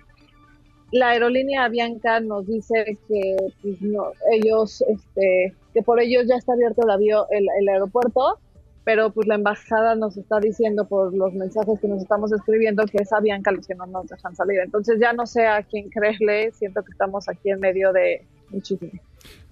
[0.92, 6.52] la aerolínea Avianca nos dice que pues, no, ellos, este, que por ellos ya está
[6.52, 8.40] abierto el, avión, el, el aeropuerto,
[8.84, 12.98] pero pues la embajada nos está diciendo por los mensajes que nos estamos escribiendo que
[13.04, 14.60] es Avianca los que no nos dejan salir.
[14.60, 18.92] Entonces ya no sé a quién creerle, siento que estamos aquí en medio de muchísimo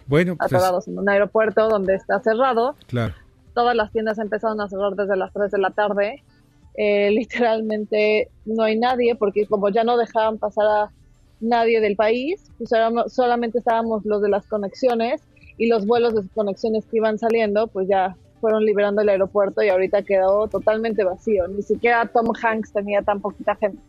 [0.08, 2.76] Bueno, pues, atorados en un aeropuerto donde está cerrado.
[2.88, 3.14] claro.
[3.54, 6.24] Todas las tiendas empezaron a cerrar desde las 3 de la tarde.
[6.76, 7.10] Eh,
[7.60, 10.92] literalmente no hay nadie porque como ya no dejaban pasar a
[11.42, 15.22] nadie del país, pues éramos- solamente estábamos los de las conexiones
[15.58, 19.70] y los vuelos de conexiones que iban saliendo, pues ya fueron liberando el aeropuerto y
[19.70, 21.48] ahorita quedó totalmente vacío.
[21.48, 23.82] Ni siquiera Tom Hanks tenía tan poquita gente.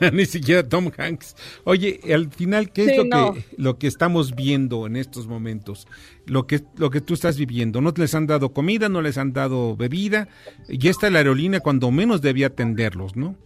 [0.12, 1.36] Ni siquiera Tom Hanks.
[1.64, 3.34] Oye, al final, ¿qué es lo, no.
[3.34, 5.86] que, lo que estamos viendo en estos momentos?
[6.26, 7.80] Lo que, lo que tú estás viviendo.
[7.80, 10.28] No les han dado comida, no les han dado bebida.
[10.68, 13.36] Y esta la aerolínea cuando menos debía atenderlos, ¿no?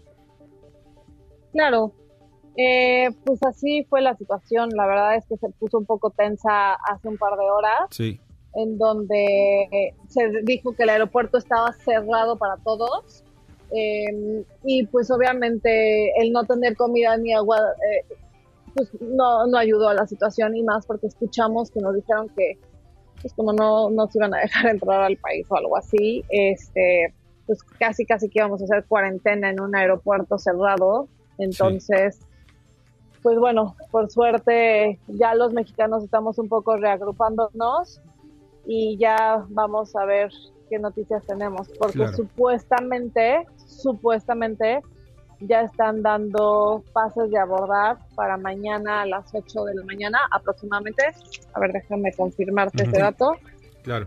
[1.53, 1.95] Claro,
[2.57, 4.71] eh, pues así fue la situación.
[4.75, 7.81] La verdad es que se puso un poco tensa hace un par de horas.
[7.91, 8.21] Sí.
[8.57, 13.23] En donde eh, se dijo que el aeropuerto estaba cerrado para todos
[13.71, 18.15] eh, y pues obviamente el no tener comida ni agua eh,
[18.75, 22.59] pues no, no ayudó a la situación y más porque escuchamos que nos dijeron que
[23.21, 27.13] pues como no nos iban a dejar entrar al país o algo así, este
[27.47, 32.21] pues casi casi que íbamos a hacer cuarentena en un aeropuerto cerrado, entonces
[33.23, 38.01] pues bueno, por suerte ya los mexicanos estamos un poco reagrupándonos
[38.67, 40.31] y ya vamos a ver
[40.69, 42.17] qué noticias tenemos, porque Claro.
[42.17, 44.81] supuestamente, supuestamente
[45.41, 51.05] ya están dando pases de abordar para mañana a las 8 de la mañana aproximadamente.
[51.53, 53.33] A ver, déjame confirmarte ese dato.
[53.83, 54.07] Claro.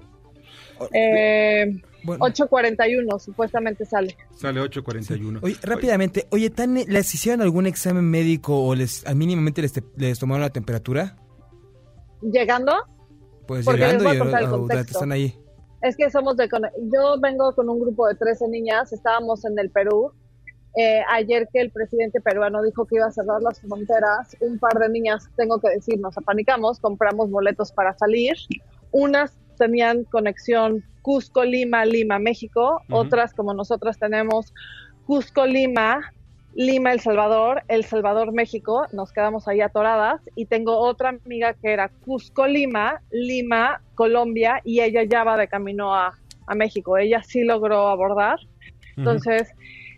[0.93, 2.25] Eh, Bueno.
[2.25, 4.15] 8.41 supuestamente sale.
[4.35, 5.39] Sale 8.41.
[5.43, 10.17] Oye, rápidamente, oye, ¿tan, ¿les hicieron algún examen médico o les mínimamente les, te- les
[10.17, 11.17] tomaron la temperatura?
[12.21, 12.73] Llegando,
[13.49, 15.35] Pues Porque les llegando voy a y contar el están ahí.
[15.81, 16.47] Es que somos de...
[16.93, 20.11] Yo vengo con un grupo de 13 niñas, estábamos en el Perú.
[20.75, 24.77] Eh, ayer que el presidente peruano dijo que iba a cerrar las fronteras, un par
[24.77, 28.35] de niñas, tengo que decir, nos apanicamos, compramos boletos para salir.
[28.91, 32.83] Unas tenían conexión Cusco, Lima, Lima, México.
[32.91, 34.53] Otras, como nosotras tenemos
[35.07, 36.13] Cusco, Lima,
[36.55, 41.71] Lima, El Salvador, El Salvador, México, nos quedamos ahí atoradas y tengo otra amiga que
[41.71, 46.97] era Cusco, Lima, Lima, Colombia y ella ya va de camino a, a México.
[46.97, 48.39] Ella sí logró abordar.
[48.97, 49.53] Entonces,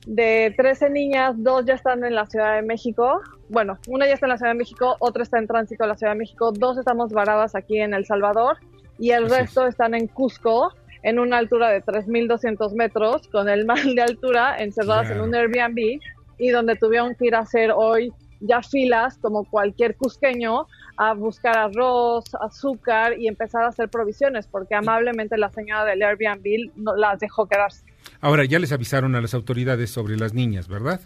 [0.05, 3.21] de 13 niñas, dos ya están en la Ciudad de México.
[3.49, 5.95] Bueno, una ya está en la Ciudad de México, otra está en tránsito a la
[5.95, 8.57] Ciudad de México, dos estamos varadas aquí en El Salvador
[8.99, 9.39] y el Así es.
[9.39, 10.73] resto están en Cusco
[11.03, 15.99] en una altura de 3.200 metros, con el mal de altura, encerradas en un Airbnb
[16.41, 20.65] y donde tuvieron que ir a hacer hoy ya filas, como cualquier cusqueño,
[20.97, 26.71] a buscar arroz, azúcar y empezar a hacer provisiones, porque amablemente la señora del Airbnb
[26.75, 27.83] no las dejó quedarse.
[28.19, 30.99] Ahora, ya les avisaron a las autoridades sobre las niñas, ¿verdad?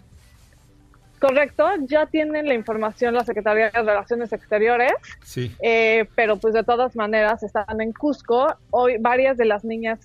[1.20, 5.54] Correcto, ya tienen la información la Secretaría de Relaciones Exteriores, Sí.
[5.62, 8.54] eh, pero pues de todas maneras están en Cusco.
[8.70, 9.98] Hoy varias de las niñas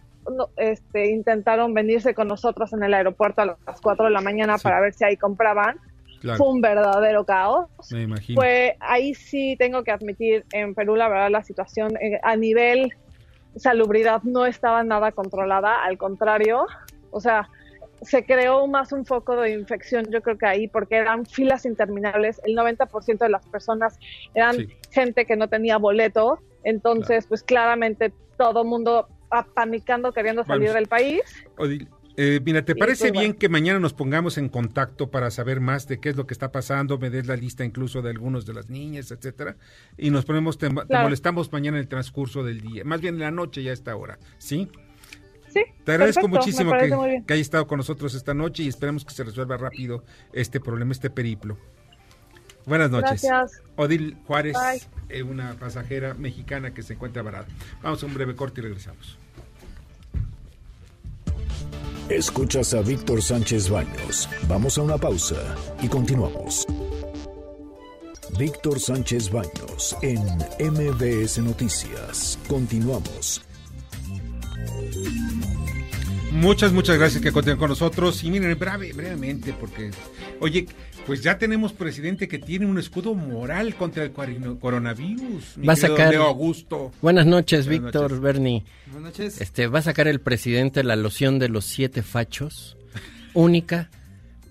[0.58, 4.80] este, intentaron venirse con nosotros en el aeropuerto a las 4 de la mañana para
[4.80, 5.78] ver si ahí compraban.
[6.20, 6.38] Claro.
[6.38, 7.68] Fue un verdadero caos.
[7.92, 8.40] Me imagino.
[8.40, 12.94] Fue ahí sí tengo que admitir en Perú la verdad la situación eh, a nivel
[13.56, 16.66] salubridad no estaba nada controlada, al contrario,
[17.12, 17.50] o sea,
[18.02, 22.42] se creó más un foco de infección, yo creo que ahí, porque eran filas interminables,
[22.46, 24.00] el 90% de las personas
[24.34, 24.68] eran Sí.
[24.90, 30.76] gente que no tenía boleto, entonces pues claramente todo mundo apanicando queriendo salir Vamos.
[30.76, 31.22] del país.
[31.58, 35.62] Odil, eh, mira, ¿te parece pues, bien que mañana nos pongamos en contacto para saber
[35.62, 36.98] más de qué es lo que está pasando?
[36.98, 39.56] Me des la lista incluso de algunos de las niñas, etcétera.
[39.98, 42.84] Y nos ponemos, te, molestamos mañana en el transcurso del día.
[42.84, 44.20] Más bien en la noche ya a esta hora.
[44.38, 44.70] ¿Sí?
[45.48, 45.62] Sí.
[45.84, 49.14] Te agradezco perfecto, muchísimo que, que hayas estado con nosotros esta noche y esperemos que
[49.14, 50.04] se resuelva rápido
[50.34, 51.58] este problema, este periplo.
[52.66, 53.22] Buenas noches.
[53.24, 53.62] Gracias.
[53.76, 54.82] Odil Juárez, Bye.
[55.10, 57.48] eh, una pasajera mexicana que se encuentra varada.
[57.82, 59.18] Vamos a un breve corte y regresamos.
[62.10, 64.28] Escuchas a Víctor Sánchez Baños.
[64.48, 66.68] Vamos a una pausa y continuamos.
[68.38, 70.20] Víctor Sánchez Baños en
[70.60, 72.38] MBS Noticias.
[72.48, 73.42] Continuamos.
[76.32, 78.24] Muchas, muchas gracias que continúen con nosotros.
[78.24, 79.92] Y miren, breve, brevemente, porque,
[80.40, 80.66] oye,
[81.06, 85.58] pues ya tenemos presidente que tiene un escudo moral contra el coronavirus.
[85.58, 86.10] mi Va a sacar.
[86.12, 86.92] Leo Augusto.
[87.02, 88.20] Buenas noches, Buenas Víctor, noches.
[88.20, 88.64] Bernie.
[88.92, 89.42] Buenas noches.
[89.42, 92.78] Este, va a sacar el presidente la loción de los siete fachos,
[93.34, 93.90] única,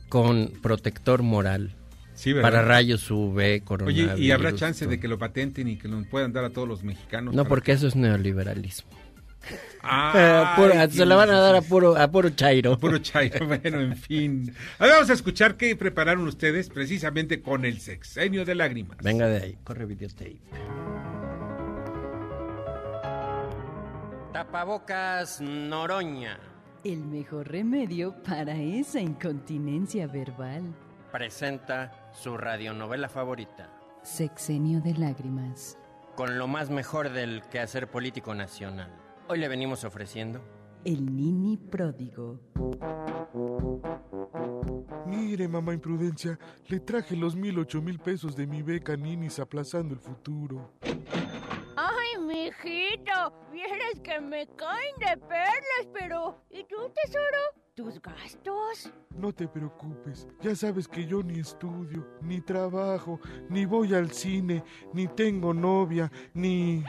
[0.09, 1.77] con protector moral.
[2.15, 2.51] Sí, ¿verdad?
[2.51, 4.13] para rayos UV, coronavirus.
[4.13, 4.91] Oye, ¿y habrá chance todo.
[4.91, 7.35] de que lo patenten y que lo puedan dar a todos los mexicanos?
[7.35, 8.91] No, porque eso es neoliberalismo.
[9.83, 12.79] Ah, Eh, puro- se la van a dar a puro, a puro chairo.
[12.79, 14.55] Puro chairo, bueno, en fin.
[14.79, 18.99] Ahora vamos a escuchar qué prepararon ustedes precisamente con el sexenio de lágrimas.
[19.03, 20.41] Venga de ahí, corre videotape.
[24.33, 26.39] Tapabocas Noroña
[26.85, 30.63] El mejor remedio para esa incontinencia verbal.
[31.11, 33.71] presenta su radionovela favorita,
[34.03, 35.77] Sexenio de lágrimas.
[36.17, 38.91] con lo más mejor del quehacer político nacional.
[39.33, 40.41] Hoy le venimos ofreciendo
[40.85, 42.41] El nini pródigo.
[45.07, 49.95] Mire, mamá imprudencia, le traje los mil ocho mil pesos de mi beca Ninis aplazando
[49.95, 50.73] el futuro.
[51.77, 57.70] Ay, mijito, vieras que me caen de perlas, pero ¿y tú, tesoro?
[57.81, 58.93] ¿Tus gastos?
[59.17, 63.19] No te preocupes, ya sabes que yo ni estudio, ni trabajo,
[63.49, 64.63] ni voy al cine,
[64.93, 66.85] ni tengo novia, ni...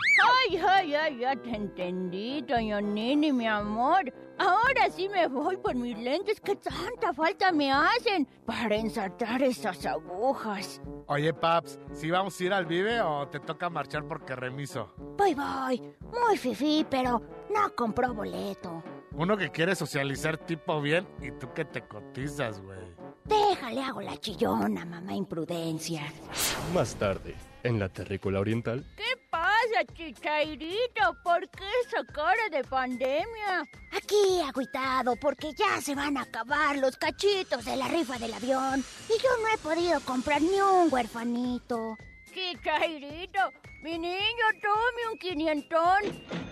[0.50, 4.14] Ay, ay, ay, ya te entendí, doña Nini, mi amor.
[4.38, 9.86] Ahora sí me voy por mis lentes que tanta falta me hacen para ensartar esas
[9.86, 10.82] agujas.
[11.08, 14.94] Oye, Paps, ¿si vamos a ir al Vive o te toca marchar porque remiso?
[15.18, 15.82] Voy, voy.
[16.02, 18.84] Muy fifí, pero no compró boleto.
[19.14, 22.80] Uno que quiere socializar tipo bien y tú que te cotizas, güey.
[23.26, 26.02] Déjale, hago la chillona, mamá imprudencia.
[26.74, 33.64] Más tarde, en la terrícola oriental, ¿Qué pasa, Chichairito, ¿por qué esa cara de pandemia?
[33.96, 38.84] Aquí agüitado porque ya se van a acabar los cachitos de la rifa del avión
[39.10, 41.98] y yo no he podido comprar ni un huerfanito.
[42.34, 43.52] Chichairito,
[43.82, 46.02] mi niño, tome un quinientón.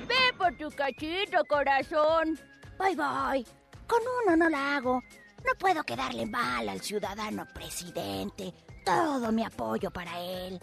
[0.07, 2.39] Ve por tu cachito, corazón.
[2.77, 3.45] Voy, voy.
[3.87, 5.01] Con uno no la hago.
[5.45, 8.53] No puedo quedarle mal al ciudadano presidente.
[8.85, 10.59] Todo mi apoyo para él.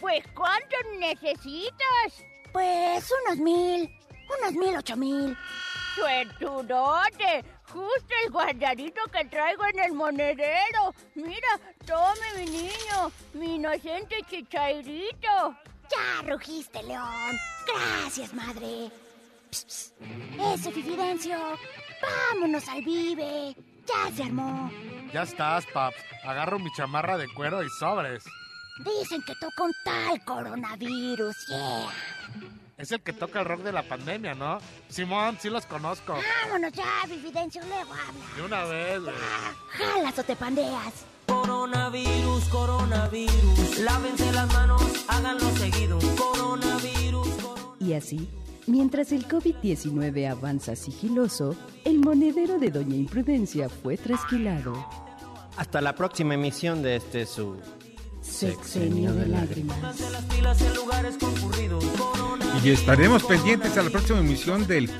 [0.00, 2.24] Pues, ¿cuántos necesitas?
[2.52, 3.90] Pues unos mil,
[4.40, 5.36] unos mil ocho mil.
[5.94, 7.44] ¡Suertudote!
[7.70, 10.94] Justo el guardadito que traigo en el monedero.
[11.14, 15.56] Mira, tome mi niño, mi inocente chichairito.
[15.90, 17.38] Ya rugiste, León.
[17.66, 18.90] Gracias, madre.
[19.50, 19.94] Psst, psst.
[20.54, 21.36] Ese Fifidencio.
[22.02, 23.56] Vámonos al vive.
[23.86, 24.70] Ya se armó.
[25.12, 25.96] Ya estás, paps.
[26.24, 28.24] Agarro mi chamarra de cuero y sobres.
[28.84, 31.88] Dicen que toca un tal coronavirus, yeah.
[32.78, 34.58] Es el que toca el rock de la pandemia, ¿no?
[34.88, 36.18] Simón, sí los conozco.
[36.44, 38.36] Vámonos ya, Fifidencio, luego habla.
[38.36, 39.14] De una vez, güey.
[39.72, 41.04] Jalas o te pandeas.
[41.30, 45.98] Coronavirus, coronavirus, lávense las manos, háganlo seguido.
[46.16, 47.28] Coronavirus,
[47.78, 48.28] Y así,
[48.66, 51.54] mientras el COVID-19 avanza sigiloso,
[51.84, 54.74] el monedero de Doña Imprudencia fue trasquilado.
[55.56, 57.56] Hasta la próxima emisión de este su
[58.20, 59.78] Sexenio de lágrimas.
[62.62, 64.90] Y estaremos pendientes a la próxima emisión del.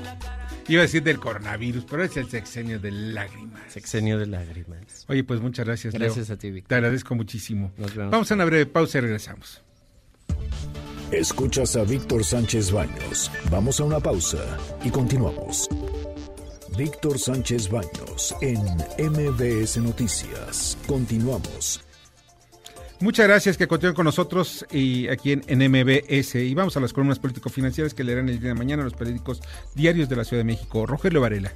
[0.67, 3.61] Iba a decir del coronavirus, pero es el sexenio de lágrimas.
[3.69, 5.05] Sexenio de lágrimas.
[5.07, 6.07] Oye, pues muchas gracias, Leo.
[6.07, 6.69] Gracias a ti, Víctor.
[6.69, 7.71] Te agradezco muchísimo.
[7.77, 8.11] Nos vemos.
[8.11, 9.61] Vamos a una breve pausa y regresamos.
[11.11, 13.29] Escuchas a Víctor Sánchez Baños.
[13.49, 15.67] Vamos a una pausa y continuamos.
[16.77, 18.61] Víctor Sánchez Baños en
[18.97, 20.77] MBS Noticias.
[20.87, 21.81] Continuamos.
[23.01, 26.35] Muchas gracias que continúen con nosotros y aquí en, en MBS.
[26.35, 29.41] Y vamos a las columnas político-financieras que leerán el día de mañana los periódicos
[29.73, 30.85] diarios de la Ciudad de México.
[30.85, 31.51] Rogelio Varela.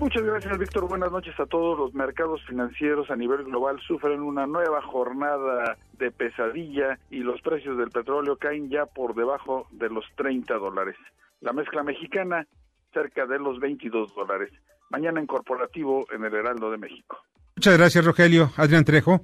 [0.00, 0.88] Muchas gracias, Víctor.
[0.88, 1.78] Buenas noches a todos.
[1.78, 7.78] Los mercados financieros a nivel global sufren una nueva jornada de pesadilla y los precios
[7.78, 10.96] del petróleo caen ya por debajo de los 30 dólares.
[11.42, 12.46] La mezcla mexicana
[12.92, 14.50] cerca de los 22 dólares.
[14.88, 17.18] Mañana en corporativo en el Heraldo de México.
[17.54, 18.50] Muchas gracias, Rogelio.
[18.56, 19.20] Adrián Trejo.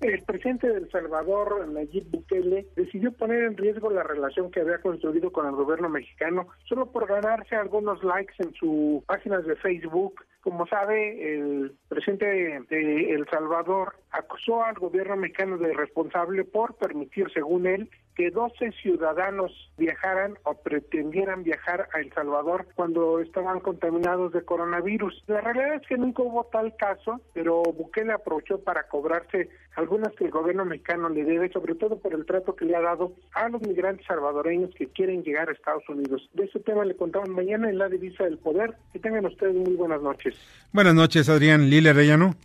[0.00, 4.78] El presidente de El Salvador, Nayib Bukele, decidió poner en riesgo la relación que había
[4.78, 10.24] construido con el gobierno mexicano solo por ganarse algunos likes en sus páginas de Facebook.
[10.42, 12.26] Como sabe, el presidente
[12.68, 18.70] de El Salvador acusó al gobierno mexicano de responsable por permitir, según él, que 12
[18.80, 25.24] ciudadanos viajaran o pretendieran viajar a El Salvador cuando estaban contaminados de coronavirus.
[25.26, 30.26] La realidad es que nunca hubo tal caso, pero Bukele aprovechó para cobrarse algunas que
[30.26, 33.48] el gobierno mexicano le debe, sobre todo por el trato que le ha dado a
[33.48, 36.28] los migrantes salvadoreños que quieren llegar a Estados Unidos.
[36.34, 38.76] De ese tema le contamos mañana en la divisa del poder.
[38.92, 40.36] Que tengan ustedes muy buenas noches.
[40.72, 41.68] Buenas noches, Adrián.
[41.68, 42.36] Lila Rellano.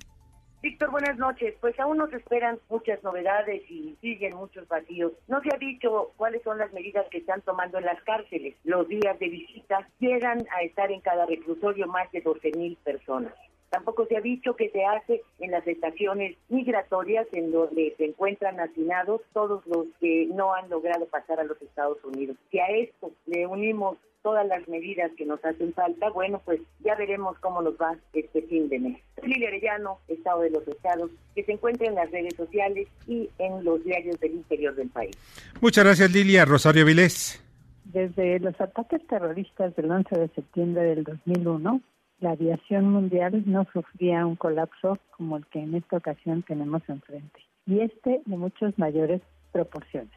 [0.62, 1.56] Víctor, buenas noches.
[1.62, 5.14] Pues aún nos esperan muchas novedades y siguen muchos vacíos.
[5.30, 8.56] No se ha dicho cuáles son las medidas que están tomando en las cárceles.
[8.66, 13.34] Los días de visita llegan a estar en cada reclusorio más de 12 mil personas.
[13.70, 18.60] Tampoco se ha dicho que se hace en las estaciones migratorias en donde se encuentran
[18.60, 22.36] hacinados todos los que no han logrado pasar a los Estados Unidos.
[22.52, 26.96] Si a esto le unimos todas las medidas que nos hacen falta, bueno, pues ya
[26.96, 28.98] veremos cómo nos va este fin de mes.
[29.24, 33.64] Lili Arellano, Estado de los Estados, que se encuentra en las redes sociales y en
[33.64, 35.16] los diarios del interior del país.
[35.62, 36.46] Muchas gracias, Lilia.
[36.46, 37.44] Rosario Vilés.
[37.86, 41.82] Desde los ataques terroristas del 11 de septiembre del 2001,
[42.20, 47.40] la aviación mundial no sufría un colapso como el que en esta ocasión tenemos enfrente,
[47.66, 50.12] y este de muchas mayores proporciones.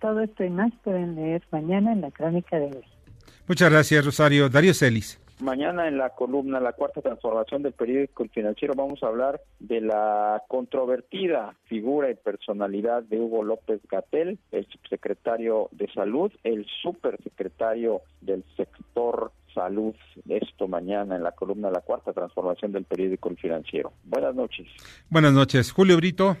[0.00, 2.84] Todo esto y más pueden leer mañana en la crónica de hoy.
[3.48, 4.48] Muchas gracias, Rosario.
[4.48, 5.20] Darío Celis.
[5.40, 9.82] Mañana en la columna La Cuarta Transformación del Periódico El Financiero vamos a hablar de
[9.82, 18.00] la controvertida figura y personalidad de Hugo López Gatel, el subsecretario de Salud, el supersecretario
[18.22, 19.94] del sector salud.
[20.28, 23.92] Esto mañana en la columna La Cuarta Transformación del Periódico Financiero.
[24.04, 24.66] Buenas noches.
[25.08, 25.72] Buenas noches.
[25.72, 26.36] Julio Brito.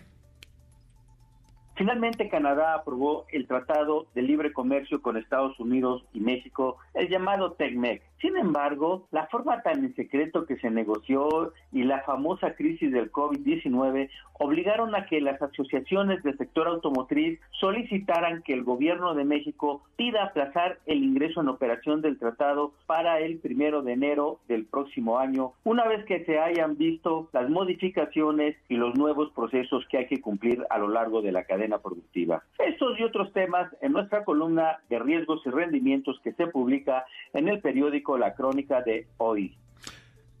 [1.76, 7.52] Finalmente, Canadá aprobó el Tratado de Libre Comercio con Estados Unidos y México, el llamado
[7.52, 8.02] TECMEC.
[8.22, 13.12] Sin embargo, la forma tan en secreto que se negoció y la famosa crisis del
[13.12, 14.08] COVID-19
[14.38, 20.24] obligaron a que las asociaciones del sector automotriz solicitaran que el gobierno de México pida
[20.24, 25.52] aplazar el ingreso en operación del tratado para el primero de enero del próximo año,
[25.64, 30.22] una vez que se hayan visto las modificaciones y los nuevos procesos que hay que
[30.22, 32.42] cumplir a lo largo de la cadena cadena productiva.
[32.58, 37.48] Estos y otros temas en nuestra columna de riesgos y rendimientos que se publica en
[37.48, 39.56] el periódico La Crónica de hoy.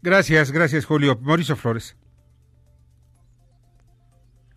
[0.02, 1.18] Gracias, gracias Julio.
[1.20, 1.96] Mauricio Flores.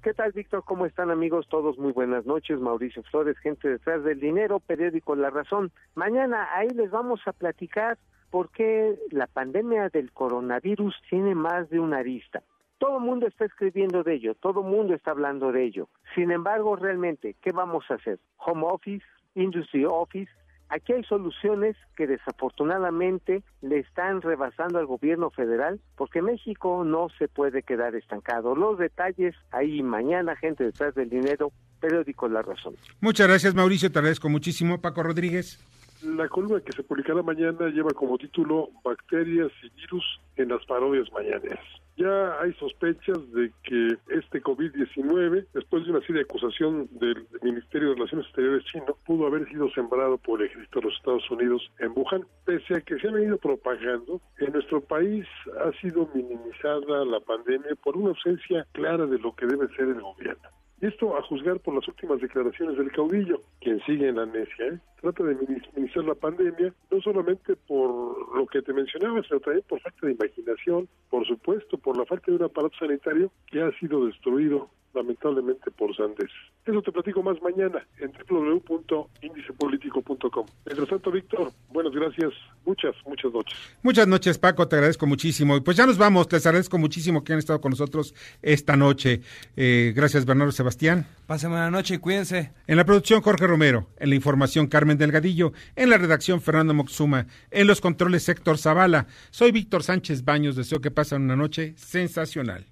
[0.03, 0.63] ¿Qué tal, Víctor?
[0.63, 1.47] ¿Cómo están, amigos?
[1.49, 2.59] Todos muy buenas noches.
[2.59, 5.71] Mauricio Flores, gente detrás del dinero, periódico La Razón.
[5.95, 7.97] Mañana ahí les vamos a platicar
[8.31, 12.43] por qué la pandemia del coronavirus tiene más de una arista.
[12.79, 15.89] Todo el mundo está escribiendo de ello, todo el mundo está hablando de ello.
[16.15, 18.19] Sin embargo, realmente, ¿qué vamos a hacer?
[18.37, 19.05] Home office,
[19.35, 20.31] industry office,
[20.69, 27.27] Aquí hay soluciones que desafortunadamente le están rebasando al gobierno federal porque México no se
[27.27, 28.55] puede quedar estancado.
[28.55, 32.75] Los detalles ahí mañana, gente detrás del dinero, periódico La Razón.
[33.01, 34.79] Muchas gracias Mauricio, te agradezco muchísimo.
[34.79, 35.59] Paco Rodríguez.
[36.01, 40.05] La columna que se publicará mañana lleva como título Bacterias y virus
[40.37, 41.59] en las parodias mañaneras.
[41.97, 47.89] Ya hay sospechas de que este COVID-19, después de una serie de acusación del Ministerio
[47.89, 51.69] de Relaciones Exteriores chino, pudo haber sido sembrado por el ejército de los Estados Unidos
[51.79, 52.25] en Wuhan.
[52.45, 55.25] Pese a que se ha venido propagando, en nuestro país
[55.65, 59.99] ha sido minimizada la pandemia por una ausencia clara de lo que debe ser el
[59.99, 60.47] gobierno.
[60.81, 64.79] Esto a juzgar por las últimas declaraciones del caudillo, quien sigue en la necia, ¿eh?
[65.01, 69.81] trata de minimizar la pandemia, no solamente por lo que te mencionaba, sino también por
[69.81, 74.05] falta de imaginación, por supuesto, por la falta de un aparato sanitario que ha sido
[74.05, 76.29] destruido lamentablemente por Sandes.
[76.65, 80.45] Eso te platico más mañana en www.indicepolitico.com.
[80.65, 82.33] Mientras tanto, Víctor, buenas gracias.
[82.65, 83.57] Muchas, muchas noches.
[83.81, 84.67] Muchas noches, Paco.
[84.67, 85.55] Te agradezco muchísimo.
[85.57, 86.29] Y pues ya nos vamos.
[86.31, 89.21] Les agradezco muchísimo que han estado con nosotros esta noche.
[89.55, 91.07] Eh, gracias, Bernardo Sebastián.
[91.25, 92.51] Pasen buena noche y cuídense.
[92.67, 93.87] En la producción, Jorge Romero.
[93.97, 95.53] En la información, Carmen Delgadillo.
[95.75, 97.27] En la redacción, Fernando Moxuma.
[97.51, 99.07] En los controles, Héctor Zavala.
[99.31, 100.55] Soy Víctor Sánchez Baños.
[100.55, 102.65] Deseo que pasen una noche sensacional.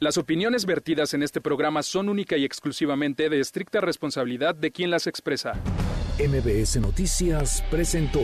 [0.00, 4.92] Las opiniones vertidas en este programa son única y exclusivamente de estricta responsabilidad de quien
[4.92, 5.54] las expresa.
[6.20, 8.20] MBS Noticias presentó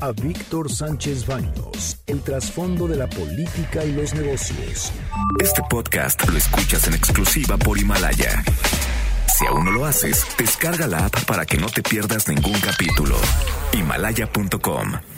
[0.00, 4.92] a Víctor Sánchez Baños, el trasfondo de la política y los negocios.
[5.40, 8.44] Este podcast lo escuchas en exclusiva por Himalaya.
[9.34, 13.16] Si aún no lo haces, descarga la app para que no te pierdas ningún capítulo.
[13.72, 15.17] Himalaya.com